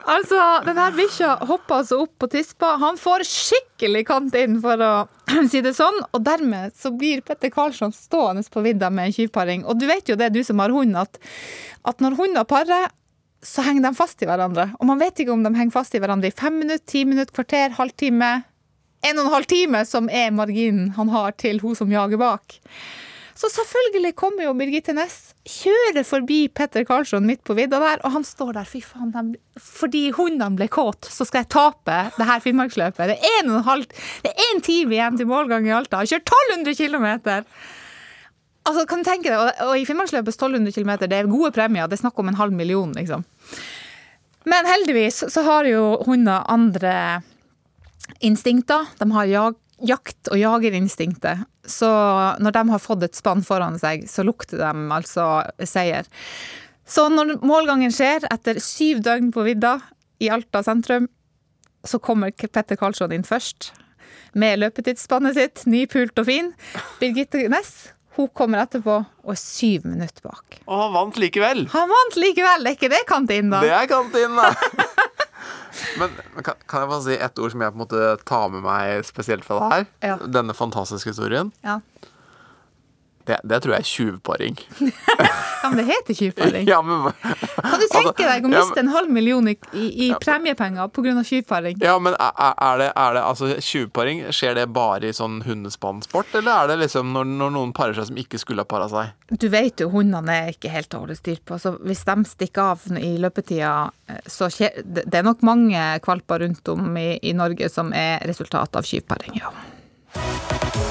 [0.10, 2.74] Altså, denne bikkja hopper altså opp på tispa.
[2.82, 4.92] Han får skikkelig kant inn, for å
[5.52, 6.00] si det sånn.
[6.12, 9.66] Og dermed så blir Petter Karlsson stående på vidda med en tjuvparing.
[9.66, 11.22] Og du vet jo det, du som har hund, at,
[11.88, 12.90] at når hunder parer,
[13.42, 14.70] så henger de fast i hverandre.
[14.80, 17.34] Og man vet ikke om de henger fast i hverandre i fem minutter, ti minutter,
[17.34, 18.34] kvarter, halvtime.
[19.02, 22.60] En og en halv time, som er marginen han har til hun som jager bak.
[23.42, 28.14] Så selvfølgelig kommer jo Birgitte Næss, kjører forbi Petter Karlsson midt på vidda der, og
[28.14, 32.28] han står der, fy faen, de, fordi hundene ble kåt, så skal jeg tape det
[32.28, 33.10] her Finnmarksløpet.
[33.10, 33.56] Det er en,
[34.46, 36.04] en time igjen til målgang i Alta.
[36.04, 37.08] Jeg kjører 1200 km!
[38.62, 41.98] Altså, kan du tenke deg, og, i Finnmarksløpets 1200 km, det er gode premier, det
[41.98, 43.26] er snakk om en halv million, liksom.
[44.46, 46.94] Men heldigvis så har jo hunder andre
[48.22, 48.86] instinkter.
[49.02, 51.42] De har jag, jakt- og jagerinstinktet.
[51.68, 51.90] Så
[52.42, 55.28] når de har fått et spann foran seg, så lukter de altså
[55.68, 56.10] seier.
[56.88, 59.78] Så når målgangen skjer, etter syv døgn på vidda
[60.22, 61.08] i Alta sentrum,
[61.88, 63.72] så kommer Petter Karlsson inn først.
[64.38, 66.54] Med løpetidsspannet sitt, nypult og fin.
[67.02, 70.58] Birgitte Næss hun kommer etterpå og er syv minutter bak.
[70.66, 71.64] Og han vant likevel.
[71.72, 72.68] Han vant likevel!
[72.68, 73.62] Er ikke det kantinn, da?
[73.64, 74.50] Det er kantinn da.
[76.00, 78.66] Men, kan, kan jeg bare si ett ord som jeg på en måte tar med
[78.66, 79.86] meg spesielt fra det her?
[80.12, 80.18] Ja.
[80.40, 81.54] Denne fantastiske historien.
[81.66, 81.80] Ja.
[83.32, 84.58] Det, det tror jeg er tjuvparing.
[85.62, 86.68] ja, men det heter tjuvparing.
[86.72, 87.06] Ja, men,
[87.62, 90.90] Kan du tenke deg å ja, miste men- en halv million i, i, i premiepenger
[90.92, 91.14] pga.
[91.28, 91.78] tjuvparing?
[91.84, 94.24] ja, men er, er det, er det altså tjuvparing?
[94.36, 98.10] Skjer det bare i sånn hundespannsport, eller er det liksom når, når noen parer seg
[98.12, 99.14] som ikke skulle ha para seg?
[99.40, 101.60] Du vet jo, hundene er ikke helt å holde styr på.
[101.62, 103.74] Så hvis de stikker av i løpetida,
[104.12, 107.94] eh, så skjer det det er nok mange kvalper rundt om i, i Norge som
[107.96, 109.52] er resultat av tjuvparing, ja.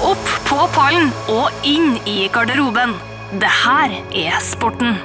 [0.01, 2.95] Opp på pallen og inn i garderoben.
[3.41, 4.97] Det her er sporten.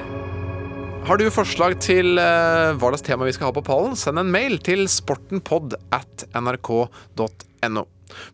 [1.06, 4.32] Har du forslag til eh, hva slags tema vi skal ha på pallen, send en
[4.34, 7.84] mail til sportenpod at nrk.no.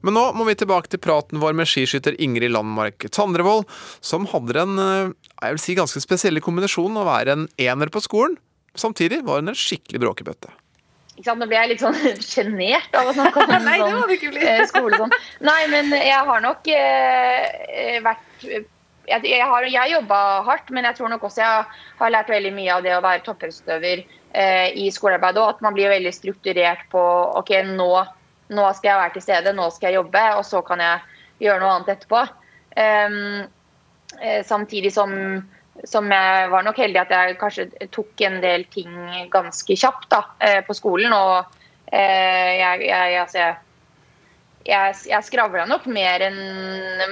[0.01, 3.67] Men nå må vi tilbake til praten vår med skiskytter Ingrid Landmark Tandrevold,
[4.01, 8.01] som hadde en eh, jeg vil si, ganske spesielle kombinasjon å være en ener på
[8.05, 8.39] skolen.
[8.79, 10.55] Samtidig var hun en skikkelig bråkebøtte.
[11.23, 11.99] Nå ble jeg litt sånn
[12.33, 15.01] sjenert av å snakke om Nei, sånn, eh, skole.
[15.01, 15.15] Sånn.
[15.45, 20.87] Nei, men jeg har nok eh, eh, vært Jeg, jeg har jeg jobba hardt, men
[20.87, 24.69] jeg tror nok også jeg har lært veldig mye av det å være toppidrettsutøver eh,
[24.79, 25.43] i skolearbeidet.
[25.43, 27.03] Og at man blir veldig strukturert på
[27.41, 27.89] OK, nå,
[28.55, 31.03] nå skal jeg være til stede, nå skal jeg jobbe, og så kan jeg
[31.43, 32.23] gjøre noe annet etterpå.
[32.79, 33.43] Um,
[34.21, 35.13] eh, samtidig som
[35.89, 38.93] som jeg var nok heldig at jeg kanskje tok en del ting
[39.33, 41.13] ganske kjapt da, eh, på skolen.
[41.17, 41.59] Og
[41.89, 43.49] eh, jeg, jeg, altså,
[44.69, 46.41] jeg, jeg, skravla nok mer enn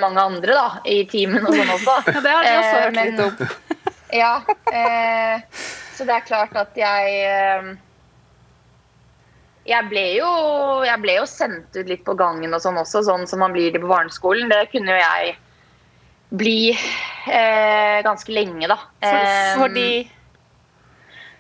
[0.02, 1.98] mange andre da, i timen og sånn også.
[2.14, 3.54] Ja, det har vi også Eh, hørt litt om.
[4.20, 4.32] Ja.
[4.74, 5.62] Eh,
[5.94, 7.68] så det er klart at jeg eh,
[9.70, 10.30] jeg ble, jo,
[10.82, 13.70] jeg ble jo sendt ut litt på gangen og sånn også, sånn som man blir
[13.70, 14.50] det på barneskolen.
[14.50, 15.36] Det kunne jo jeg
[16.30, 18.78] bli eh, ganske lenge, da.
[19.02, 19.90] Eh, fordi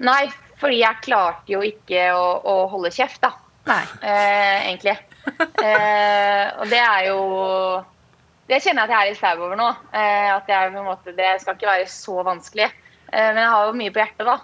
[0.00, 0.24] Nei,
[0.60, 3.34] fordi jeg klarte jo ikke å, å holde kjeft, da.
[3.68, 3.82] Nei.
[4.00, 4.96] Eh, egentlig.
[5.60, 7.18] Eh, og det er jo
[8.48, 9.68] Det kjenner jeg at jeg er litt flau over nå.
[9.92, 12.70] Eh, at jeg måte Det skal ikke være så vanskelig.
[13.12, 14.36] Eh, men jeg har jo mye på hjertet, da.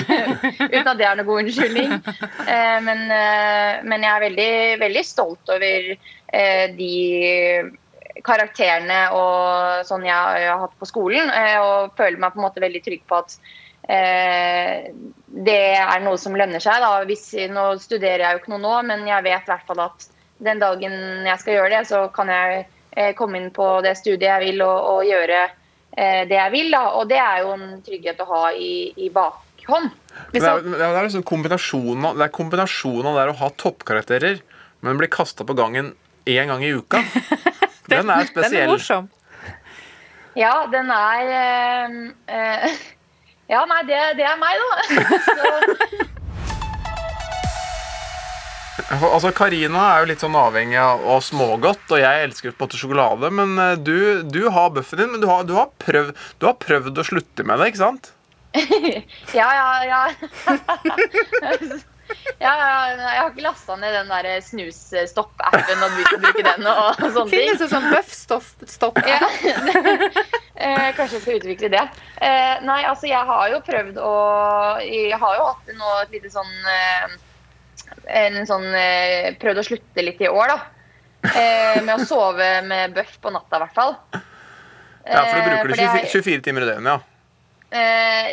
[0.74, 1.94] Uten at det er noe god unnskyldning.
[2.44, 3.06] Eh, men,
[3.88, 4.52] men jeg er veldig,
[4.84, 6.92] veldig stolt over eh, de
[8.22, 11.30] karakterene og sånn jeg, jeg har hatt på skolen.
[11.34, 13.36] eh, Og føler meg på en måte veldig trygg på at
[13.88, 14.90] eh,
[15.48, 16.84] det er noe som lønner seg.
[16.84, 16.92] Da.
[17.08, 20.08] Hvis, nå studerer jeg jo ikke noe nå, men jeg vet i hvert fall at
[20.44, 20.94] den dagen
[21.26, 24.64] jeg skal gjøre det, så kan jeg eh, komme inn på det studiet jeg vil
[24.66, 26.70] og, og gjøre eh, det jeg vil.
[26.74, 26.84] Da.
[27.00, 29.90] Og det er jo en trygghet å ha i, i bakhånd.
[30.34, 34.42] Det er, det er liksom kombinasjonen av, det er kombinasjonen av det å ha toppkarakterer,
[34.84, 35.94] men bli kasta på gangen
[36.30, 37.00] én gang i uka.
[38.00, 38.70] Den er spesiell.
[38.72, 39.08] morsom.
[40.38, 41.94] Ja, den er eh,
[42.34, 42.82] eh,
[43.50, 44.68] Ja, nei, det, det er meg, da.
[45.28, 46.10] Så,
[48.90, 52.80] Altså, Karina er jo litt sånn avhengig av smågodt, og jeg elsker på en måte
[52.80, 53.30] sjokolade.
[53.32, 56.58] Men eh, du, du har bøffen din, men du har, du, har prøvd, du har
[56.60, 58.12] prøvd å slutte med det, ikke sant?
[59.38, 60.02] ja, ja, ja.
[62.40, 62.52] Ja,
[62.92, 66.66] jeg har ikke lasta ned den der snusstopp-appen og begynt å bruke den.
[66.66, 67.44] og, og sånne ting.
[67.44, 69.00] Finnes det sånn bøff-stopp?
[69.08, 69.20] Ja.
[70.54, 71.80] Eh, Kanskje jeg skal utvikle det.
[72.22, 74.10] Eh, Nei, altså jeg har jo prøvd å
[74.86, 77.16] Jeg har jo hatt nå et lite sånn eh,
[78.20, 80.60] En sånn eh, Prøvd å slutte litt i år, da.
[81.34, 83.96] Eh, Med å sove med bøff på natta, i hvert fall.
[85.04, 86.98] Ja, For du bruker det 24, er- 24 timer i døgnet, ja.
[87.74, 88.28] Eh,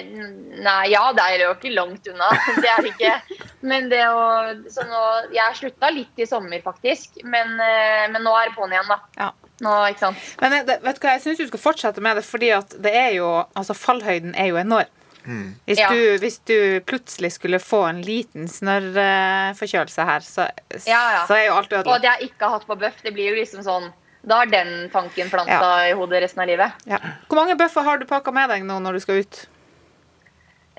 [0.61, 2.27] nei, ja, det er jo ikke langt unna.
[2.61, 3.39] Det er det ikke.
[3.65, 4.21] Men det å
[4.69, 5.01] så nå,
[5.33, 7.23] Jeg slutta litt i sommer, faktisk.
[7.25, 8.99] Men, eh, men nå er det på'n igjen, da.
[9.17, 9.31] Ja.
[9.61, 10.21] Nå, ikke sant.
[10.41, 12.73] Men jeg, det, vet du hva, jeg syns du skal fortsette med det, fordi at
[12.81, 13.27] det er jo
[13.57, 14.97] Altså, fallhøyden er jo enorm.
[15.21, 15.89] Hvis, Ja.
[15.93, 20.47] du, hvis du plutselig skulle få en liten snørrforkjølelse her, så,
[20.89, 21.25] Ja, ja.
[21.29, 23.37] så er jo alt Og at jeg ikke har hatt på bøff, det blir jo
[23.37, 23.91] liksom sånn
[24.21, 26.83] Da har den tanken planta i hodet resten av livet.
[26.85, 26.99] Ja.
[27.27, 29.39] Hvor mange bøffer har du pakka med deg nå når du skal ut?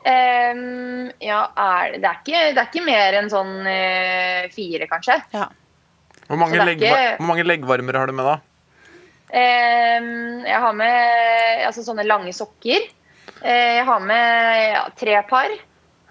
[0.02, 5.18] Um, ja, er, det, er ikke, det er ikke mer enn sånn uh, fire, kanskje.
[6.26, 8.38] Hvor mange, er leggva- ikke- hvor mange leggvarmere har du med da?
[9.32, 10.08] Um,
[10.44, 12.88] jeg har med altså, sånne lange sokker.
[13.42, 15.54] Uh, jeg har med ja, tre par.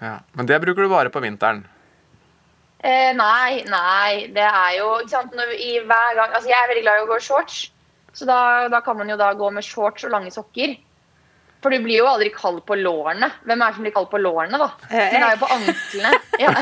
[0.02, 0.16] Ja.
[0.36, 1.64] Men det bruker du bare på vinteren.
[2.82, 6.68] Eh, nei, nei, det er jo ikke sant, når, i hver gang, altså Jeg er
[6.72, 7.60] veldig glad i å gå i shorts,
[8.12, 8.38] så da,
[8.72, 10.74] da kan man jo da gå med shorts og lange sokker.
[11.62, 13.28] For du blir jo aldri kald på lårene.
[13.46, 14.66] Hvem er det som blir kald på lårene, da?
[14.90, 16.10] Eh, Men det er jo på anklene.
[16.42, 16.50] Ja.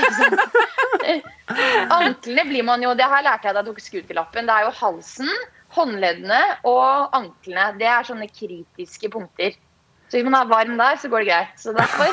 [1.97, 4.47] Anklene blir man jo Det her lærte jeg da jeg tok scooterlappen.
[4.47, 5.31] Det er jo halsen,
[5.77, 7.65] håndleddene og anklene.
[7.81, 9.57] Det er sånne kritiske punkter.
[10.11, 11.55] Så hvis man er varm der, så går det greit.
[11.63, 12.09] Så derfor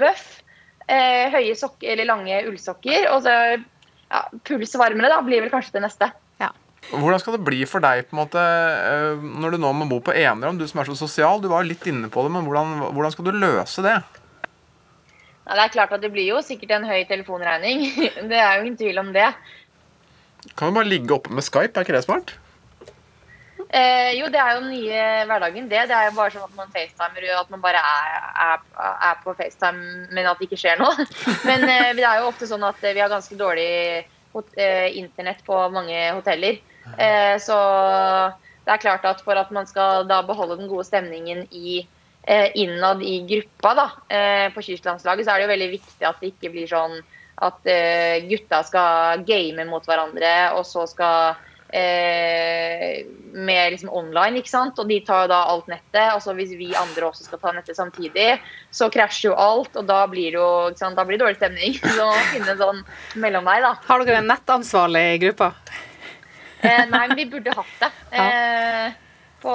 [0.00, 0.44] bøff, eh,
[0.88, 6.10] høye sokker eller lange ullsokker, og så ja, pulsvarmere da, blir vel kanskje det neste.
[6.90, 10.00] Hvordan skal det bli for deg på en måte eh, når du nå må bo
[10.02, 10.58] på enerom?
[10.58, 13.14] Du som er så sosial, du var jo litt inne på det, men hvordan, hvordan
[13.14, 13.96] skal du løse det?
[15.46, 17.86] Ja, det er klart at det blir jo sikkert en høy telefonregning.
[18.30, 19.26] Det er jo ingen tvil om det.
[20.54, 21.74] Kan du bare ligge oppe med Skype?
[21.74, 22.30] Er ikke det smart?
[23.72, 25.86] Eh, jo, det er jo den nye hverdagen, det.
[25.88, 28.66] Det er jo bare sånn at man facetimer, og at man bare er, er,
[29.08, 31.06] er på FaceTime, men at det ikke skjer noe.
[31.48, 33.70] Men eh, det er jo ofte sånn at vi har ganske dårlig
[34.04, 36.60] eh, internett på mange hoteller.
[36.98, 37.56] Eh, så
[38.66, 41.80] det er klart at for at man skal da beholde den gode stemningen i
[42.26, 46.20] eh, innad i gruppa da, eh, på kystlandslaget, så er det jo veldig viktig at
[46.20, 47.00] det ikke blir sånn
[47.42, 47.64] at
[48.28, 51.40] gutta skal game mot hverandre, og så skal
[51.72, 54.78] eh, med liksom online, ikke sant?
[54.78, 56.14] Og de tar jo da alt nettet.
[56.14, 58.36] Og så hvis vi andre også skal ta nettet samtidig,
[58.70, 60.98] så krasjer jo alt, og da blir det jo ikke sant?
[60.98, 61.78] Da blir det dårlig stemning.
[61.82, 62.82] Så man må finne en sånn
[63.24, 63.74] mellomvei, da.
[63.88, 65.52] Har dere en nettansvarlig i gruppa?
[66.62, 67.92] Eh, nei, men vi burde hatt det.
[68.22, 68.92] Eh,
[69.42, 69.52] på,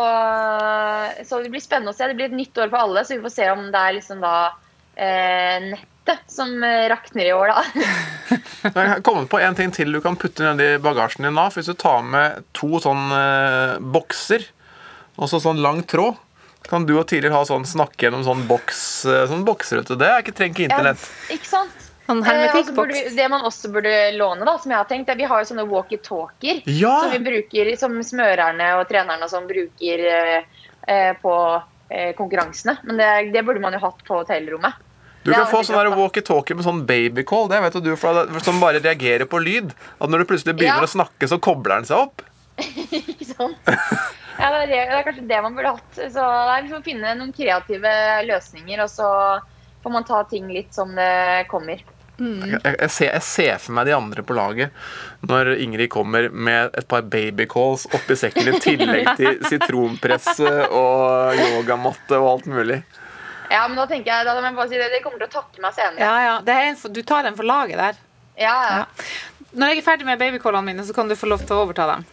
[1.23, 2.09] så det blir spennende å se.
[2.09, 4.19] Det blir et nytt år for alle, så vi får se om det er liksom
[4.19, 4.33] da
[4.97, 7.63] nettet som eh, rakner i år, da.
[8.63, 11.37] Jeg har kommet på en ting til du kan putte ned i bagasjen din.
[11.37, 11.49] da.
[11.49, 14.47] For Hvis du tar med to sånne eh, bokser
[15.17, 16.17] og så sånn lang tråd,
[16.67, 19.97] kan du og tidligere ha sånn snakke gjennom sånn boks eh, sånn bokserute.
[19.99, 21.05] Det er ikke trengt ikke internett.
[21.27, 21.83] Ja, ikke sant?
[22.07, 25.27] Sånn Eh, burde det man også burde låne, da, som jeg har tenkt, er vi
[25.27, 26.93] har jo sånne walkietalkier Ja!
[27.03, 31.33] som vi bruker, som smørerne og trenerne og sånn bruker eh, eh, på
[31.91, 32.77] eh, konkurransene.
[32.87, 34.79] Men det, det burde man jo hatt på hotellrommet.
[35.27, 37.49] Du kan få sånn walkietalkie med sånn babycall.
[37.51, 37.91] Det vet du,
[38.45, 39.73] som bare reagerer på lyd.
[39.99, 40.87] At når du plutselig begynner Ja.
[40.87, 42.23] å snakke, så kobler den seg opp.
[42.95, 43.59] Ikke sant?
[44.37, 45.91] Ja, det er, det er kanskje det man burde hatt.
[45.97, 47.93] Så det er liksom å finne noen kreative
[48.29, 49.11] løsninger, og så
[49.83, 51.83] får man ta ting litt som det kommer.
[52.17, 54.73] Jeg, jeg, ser, jeg ser for meg de andre på laget
[55.29, 62.17] når Ingrid kommer med et par babycalls oppi sekken i tillegg til sitronpresse og yogamatte
[62.17, 62.79] og alt mulig.
[63.51, 65.33] Ja, men da tenker jeg, da må jeg bare si det, de kommer til å
[65.39, 66.01] takke meg senere.
[66.03, 66.35] Ja, ja.
[66.43, 67.95] Det er en for, du tar den for laget der.
[68.37, 68.83] Ja, ja.
[69.57, 71.85] Når jeg er ferdig med babycallene mine, så kan du få lov til å overta
[71.89, 72.01] dem.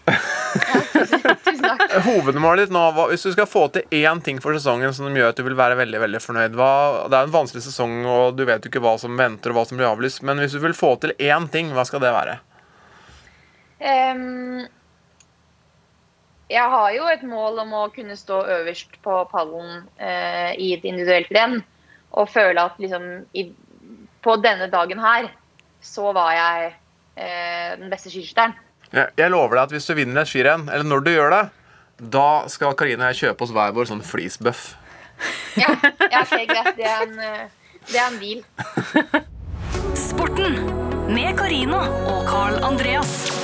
[2.04, 5.32] Hovedmålet ditt nå, hva- hvis du skal få til én ting for sesongen som gjør
[5.32, 6.70] at du vil være veldig veldig fornøyd hva,
[7.10, 9.66] Det er en vanskelig sesong, og du vet jo ikke hva som venter og hva
[9.68, 12.38] som blir avlyst, men hvis du vil få til én ting, hva skal det være?
[13.84, 14.64] Ehm,
[16.54, 20.86] jeg har jo et mål om å kunne stå øverst på pallen eh, i et
[20.86, 21.58] individuelt renn.
[22.14, 23.48] Og føle at liksom i,
[24.22, 25.28] på denne dagen her,
[25.84, 26.70] så var jeg
[27.18, 28.54] eh, den beste skiskytteren.
[28.94, 31.42] Jeg, jeg lover deg at hvis du vinner et skirenn, eller når du gjør det,
[32.14, 34.64] da skal Karine og jeg kjøpe oss hver vår sånn fleecebuff.
[35.58, 35.70] Ja,
[36.10, 36.74] ja ser greit.
[36.78, 38.44] Det er en, eh, det er en deal.
[40.08, 40.58] Sporten
[41.10, 43.43] med Karina og Carl Andreas.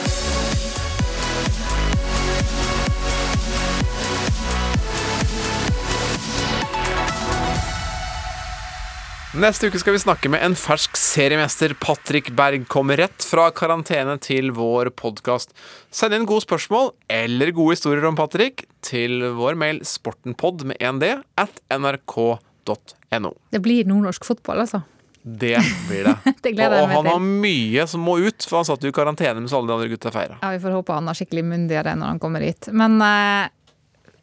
[9.31, 11.71] Neste uke skal vi snakke med en fersk seriemester.
[11.79, 15.53] Patrick Berg kommer rett fra karantene til vår podkast.
[15.95, 21.13] Send inn gode spørsmål eller gode historier om Patrick til vår mail sportenpod med 1d
[21.39, 23.31] at nrk.no.
[23.55, 24.83] Det blir nordnorsk fotball, altså.
[25.23, 25.55] Det
[25.87, 26.17] blir det.
[26.43, 29.45] Det og, og han har mye som må ut, for han satt jo i karantene
[29.45, 30.41] mens alle de andre gutta feira.
[30.43, 32.73] Ja, Vi får håpe han har skikkelig myndigere når han kommer hit.
[32.75, 33.47] Men eh,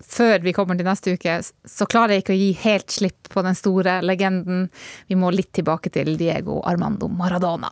[0.03, 3.43] før vi kommer til neste uke, så klarer jeg ikke å gi helt slipp på
[3.45, 4.67] den store legenden.
[5.09, 7.71] Vi må litt tilbake til Diego Armando Maradona.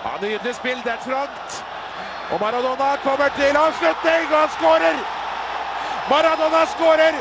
[0.00, 1.60] Ja, Nydelig spill, det er trangt.
[2.30, 5.00] Og Maradona kommer til avslutning, og han skårer!
[6.10, 7.18] Maradona skårer!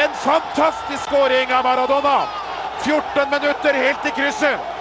[0.00, 2.18] En fantastisk skåring av Maradona!
[2.84, 4.79] 14 minutter helt i krysset.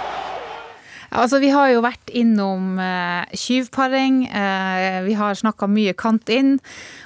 [1.10, 6.58] Altså, vi har jo vært innom eh, skyvparing, eh, vi har snakka mye kant inn,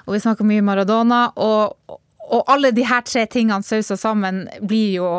[0.03, 1.21] og vi snakker mye Maradona.
[1.39, 5.11] Og, og alle de her tre tingene sausa sammen blir jo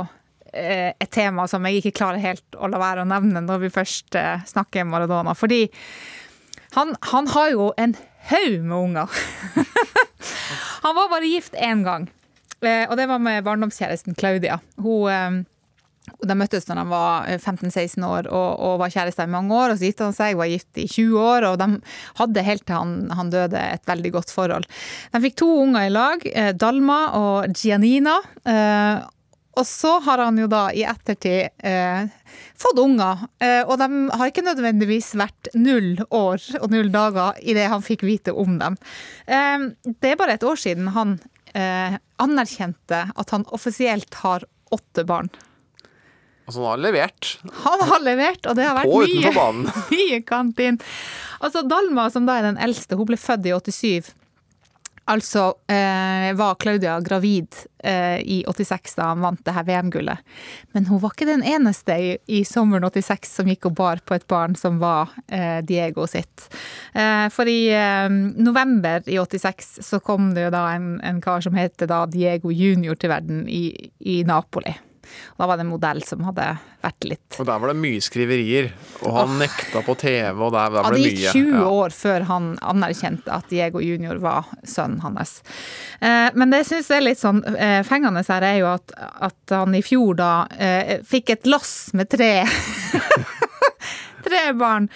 [0.52, 3.72] eh, et tema som jeg ikke klarer helt å la være å nevne når vi
[3.72, 5.32] først eh, snakker Maradona.
[5.38, 5.64] Fordi
[6.76, 7.96] han, han har jo en
[8.28, 9.16] haug med unger.
[10.84, 12.10] han var bare gift én gang,
[12.60, 14.60] eh, og det var med barndomskjæresten Claudia.
[14.76, 15.42] Hun eh,
[16.04, 19.72] De møttes da de var 15-16 år og, og var kjærester i mange år.
[19.72, 21.68] og Så gifta han seg, var gift i 20 år, og de
[22.20, 24.68] hadde helt til han, han døde et veldig godt forhold.
[25.14, 28.18] De fikk to unger i lag, eh, Dalma og Gianina.
[28.44, 29.04] Eh,
[29.54, 32.08] og så har han jo da i ettertid eh,
[32.58, 37.54] fått unger, eh, og de har ikke nødvendigvis vært null år og null dager i
[37.56, 38.78] det han fikk vite om dem.
[39.26, 41.16] Eh, det er bare et år siden han
[41.54, 45.30] eh, anerkjente at han offisielt har åtte barn.
[46.44, 47.30] Altså, han har levert.
[47.64, 50.80] Han har levert, og det har vært På mye, mye kant inn.
[51.40, 54.12] Altså, Dalma, som da er den eldste, hun ble født i 87.
[55.04, 60.22] Altså eh, var Claudia gravid eh, i 86 da han vant det her VM-gullet.
[60.72, 64.16] Men hun var ikke den eneste i, i sommeren 86 som gikk og bar på
[64.16, 66.46] et barn som var eh, Diego sitt.
[66.96, 71.44] Eh, for i eh, november i 86 så kom det jo da en, en kar
[71.44, 73.66] som heter da Diego junior til verden i,
[74.00, 74.72] i Napoli.
[75.34, 76.46] Og da var det en modell som hadde
[76.84, 78.70] vært litt Og der var det mye skriverier.
[79.02, 81.64] Og han nekta på TV, og der, der Ja, ble det det gikk 20 Ja.
[81.70, 85.38] år før han anerkjente at Diego junior var sønnen hans.
[86.00, 88.92] Eh, men det jeg syns er litt sånn eh, fengende her, er jo at,
[89.30, 92.32] at han i fjor da eh, fikk et loss med tre
[94.24, 94.86] Tre barn.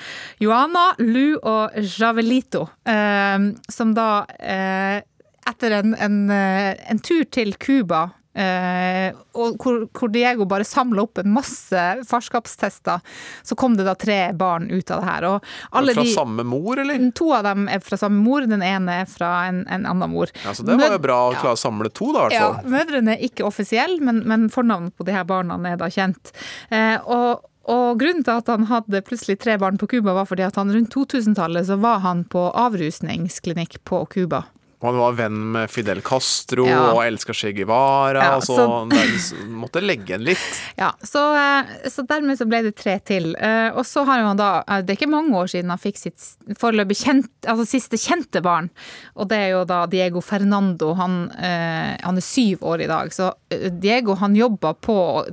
[0.40, 2.62] Joana, Lu og Javelito.
[2.88, 3.38] Eh,
[3.68, 5.02] som da, eh,
[5.50, 8.06] etter en, en, eh, en tur til Cuba
[8.38, 13.02] Eh, og hvor, hvor Diego bare samla opp en masse farskapstester.
[13.42, 15.26] Så kom det da tre barn ut av det her.
[15.32, 15.48] Og
[15.80, 17.08] alle Fra de, samme mor, eller?
[17.18, 20.30] To av dem er fra samme mor, den ene er fra en, en annen mor.
[20.44, 22.48] Ja, så det var jo bra å klare å samle to, da, i hvert ja,
[22.68, 26.30] mødrene er ikke offisielle, men, men fornavnet på de her barna er da kjent.
[26.70, 30.46] Uh, og, og grunnen til at han hadde plutselig tre barn på Cuba, var fordi
[30.46, 34.44] at han rundt 2000-tallet så var han på avrusningsklinikk på Cuba.
[34.80, 36.92] Han var venn med Fidel Castro Ja.
[36.92, 40.60] og elska Che Guevara, Ja, så, så- der måtte legge igjen litt.
[40.78, 43.34] Ja, så, eh, så dermed så ble det tre til.
[43.34, 45.98] Eh, Og så har han da, eh, det er ikke mange år siden han fikk
[45.98, 46.22] sitt
[46.60, 48.70] foreløpig kjent, altså siste kjente barn.
[49.16, 50.94] Og det er jo da Diego Fernando.
[50.94, 53.10] Han, han er syv år i dag.
[53.10, 53.32] Så
[53.80, 55.26] Diego han jobba på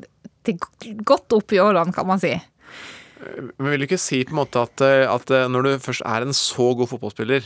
[0.44, 0.58] til
[1.06, 2.34] godt opp i årene, kan man si.
[3.58, 6.34] Men vil du ikke si på en måte at, at når du først er en
[6.34, 7.46] så god fotballspiller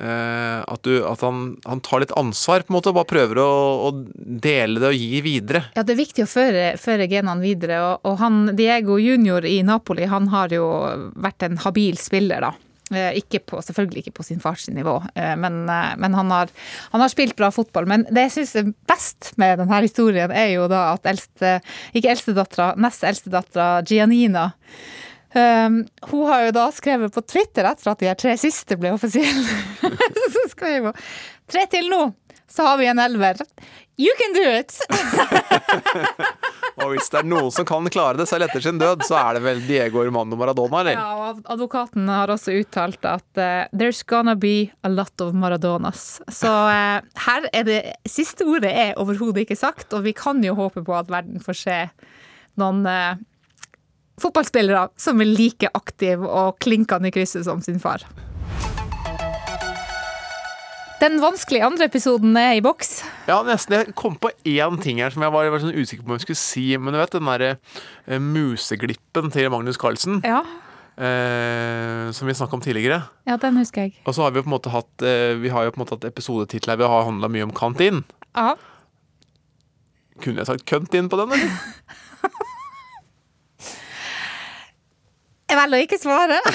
[0.00, 3.50] at, du, at han, han tar litt ansvar, på en måte, og bare prøver å,
[3.88, 5.66] å dele det og gi videre.
[5.76, 7.82] Ja, det er viktig å føre, føre genene videre.
[7.84, 10.66] Og, og han, Diego junior i Napoli han har jo
[11.20, 12.54] vært en habil spiller, da.
[12.90, 16.50] Eh, Ikke på, selvfølgelig ikke på sin fars nivå, eh, men, eh, men han, har,
[16.90, 17.86] han har spilt bra fotball.
[17.86, 21.60] Men det jeg syns er best med denne historien, er jo da at eldste,
[21.94, 24.48] ikke eldstedattera, nest eldstedattera Gianina
[25.30, 28.90] Um, hun har jo da skrevet på Twitter etter at de her tre siste ble
[28.96, 29.60] offisielle.
[30.34, 31.04] så skrev hun
[31.50, 32.08] tre til nå,
[32.50, 33.38] så har vi en elver.
[34.00, 34.74] You can do it!
[36.80, 39.36] Og hvis det er noen som kan klare det selv etter sin død, så er
[39.36, 40.96] det vel Diego Romano Maradona, eller?
[40.96, 46.22] Ja, og advokaten har også uttalt at uh, there's gonna be a lot of Maradonas.
[46.32, 50.56] Så uh, her er det Siste ordet er overhodet ikke sagt, og vi kan jo
[50.56, 51.78] håpe på at verden får se
[52.60, 53.20] noen eh,
[54.22, 58.04] fotballspillere som er like aktive og klinkende i krysset som sin far.
[61.00, 62.98] Den vanskelige andre episoden er i boks.
[63.28, 63.72] Ja, nesten.
[63.78, 66.26] Jeg kom på én ting her som jeg var, var sånn usikker på om jeg
[66.26, 66.64] skulle si.
[66.76, 67.52] Men du vet den derre
[68.04, 70.42] eh, museglippen til Magnus Carlsen, Ja,
[71.00, 73.00] eh, som vi snakka om tidligere.
[73.24, 73.94] ja den husker jeg.
[74.04, 75.84] Og så har vi jo på en måte hatt eh, Vi har jo på en
[75.86, 78.04] måte hatt episodetitler vi har handla mye om Kantin.
[78.36, 78.52] Ja.
[80.20, 81.56] Kunne jeg sagt Køntin på den, eller?
[85.50, 86.40] Jeg velger å ikke svare.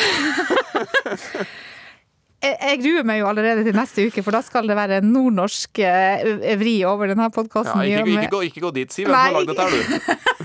[2.45, 5.79] Jeg, jeg gruer meg jo allerede til neste uke, for da skal det være nordnorsk
[5.81, 7.81] eh, vri over denne Ja, podkasten.
[7.87, 9.07] ikke, ikke, gå, ikke gå dit, Siv.
[9.09, 10.44] Hvem som har lagd dette du?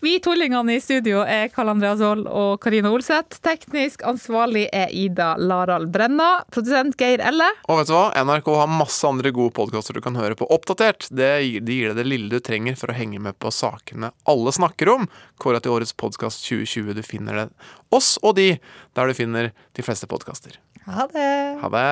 [0.00, 3.38] Vi tullingene i studio er Karl Andreas Aall og Karina Olseth.
[3.44, 6.42] Teknisk ansvarlig er Ida Larald Brenna.
[6.50, 7.46] Produsent Geir Elle.
[7.68, 8.06] Og vet du hva?
[8.24, 11.08] NRK har masse andre gode podkaster du kan høre på oppdatert.
[11.14, 14.12] Det gir, de gir deg det lille du trenger for å henge med på sakene
[14.30, 15.06] alle snakker om.
[15.40, 16.96] Kåra til årets podkast 2020.
[16.98, 17.46] Du finner det
[17.94, 18.54] oss og de
[18.96, 20.58] der du finner de fleste podkaster.
[20.88, 21.30] Ha det.
[21.62, 21.86] Ha det.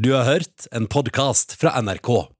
[0.00, 2.39] Du har hørt en podkast fra NRK.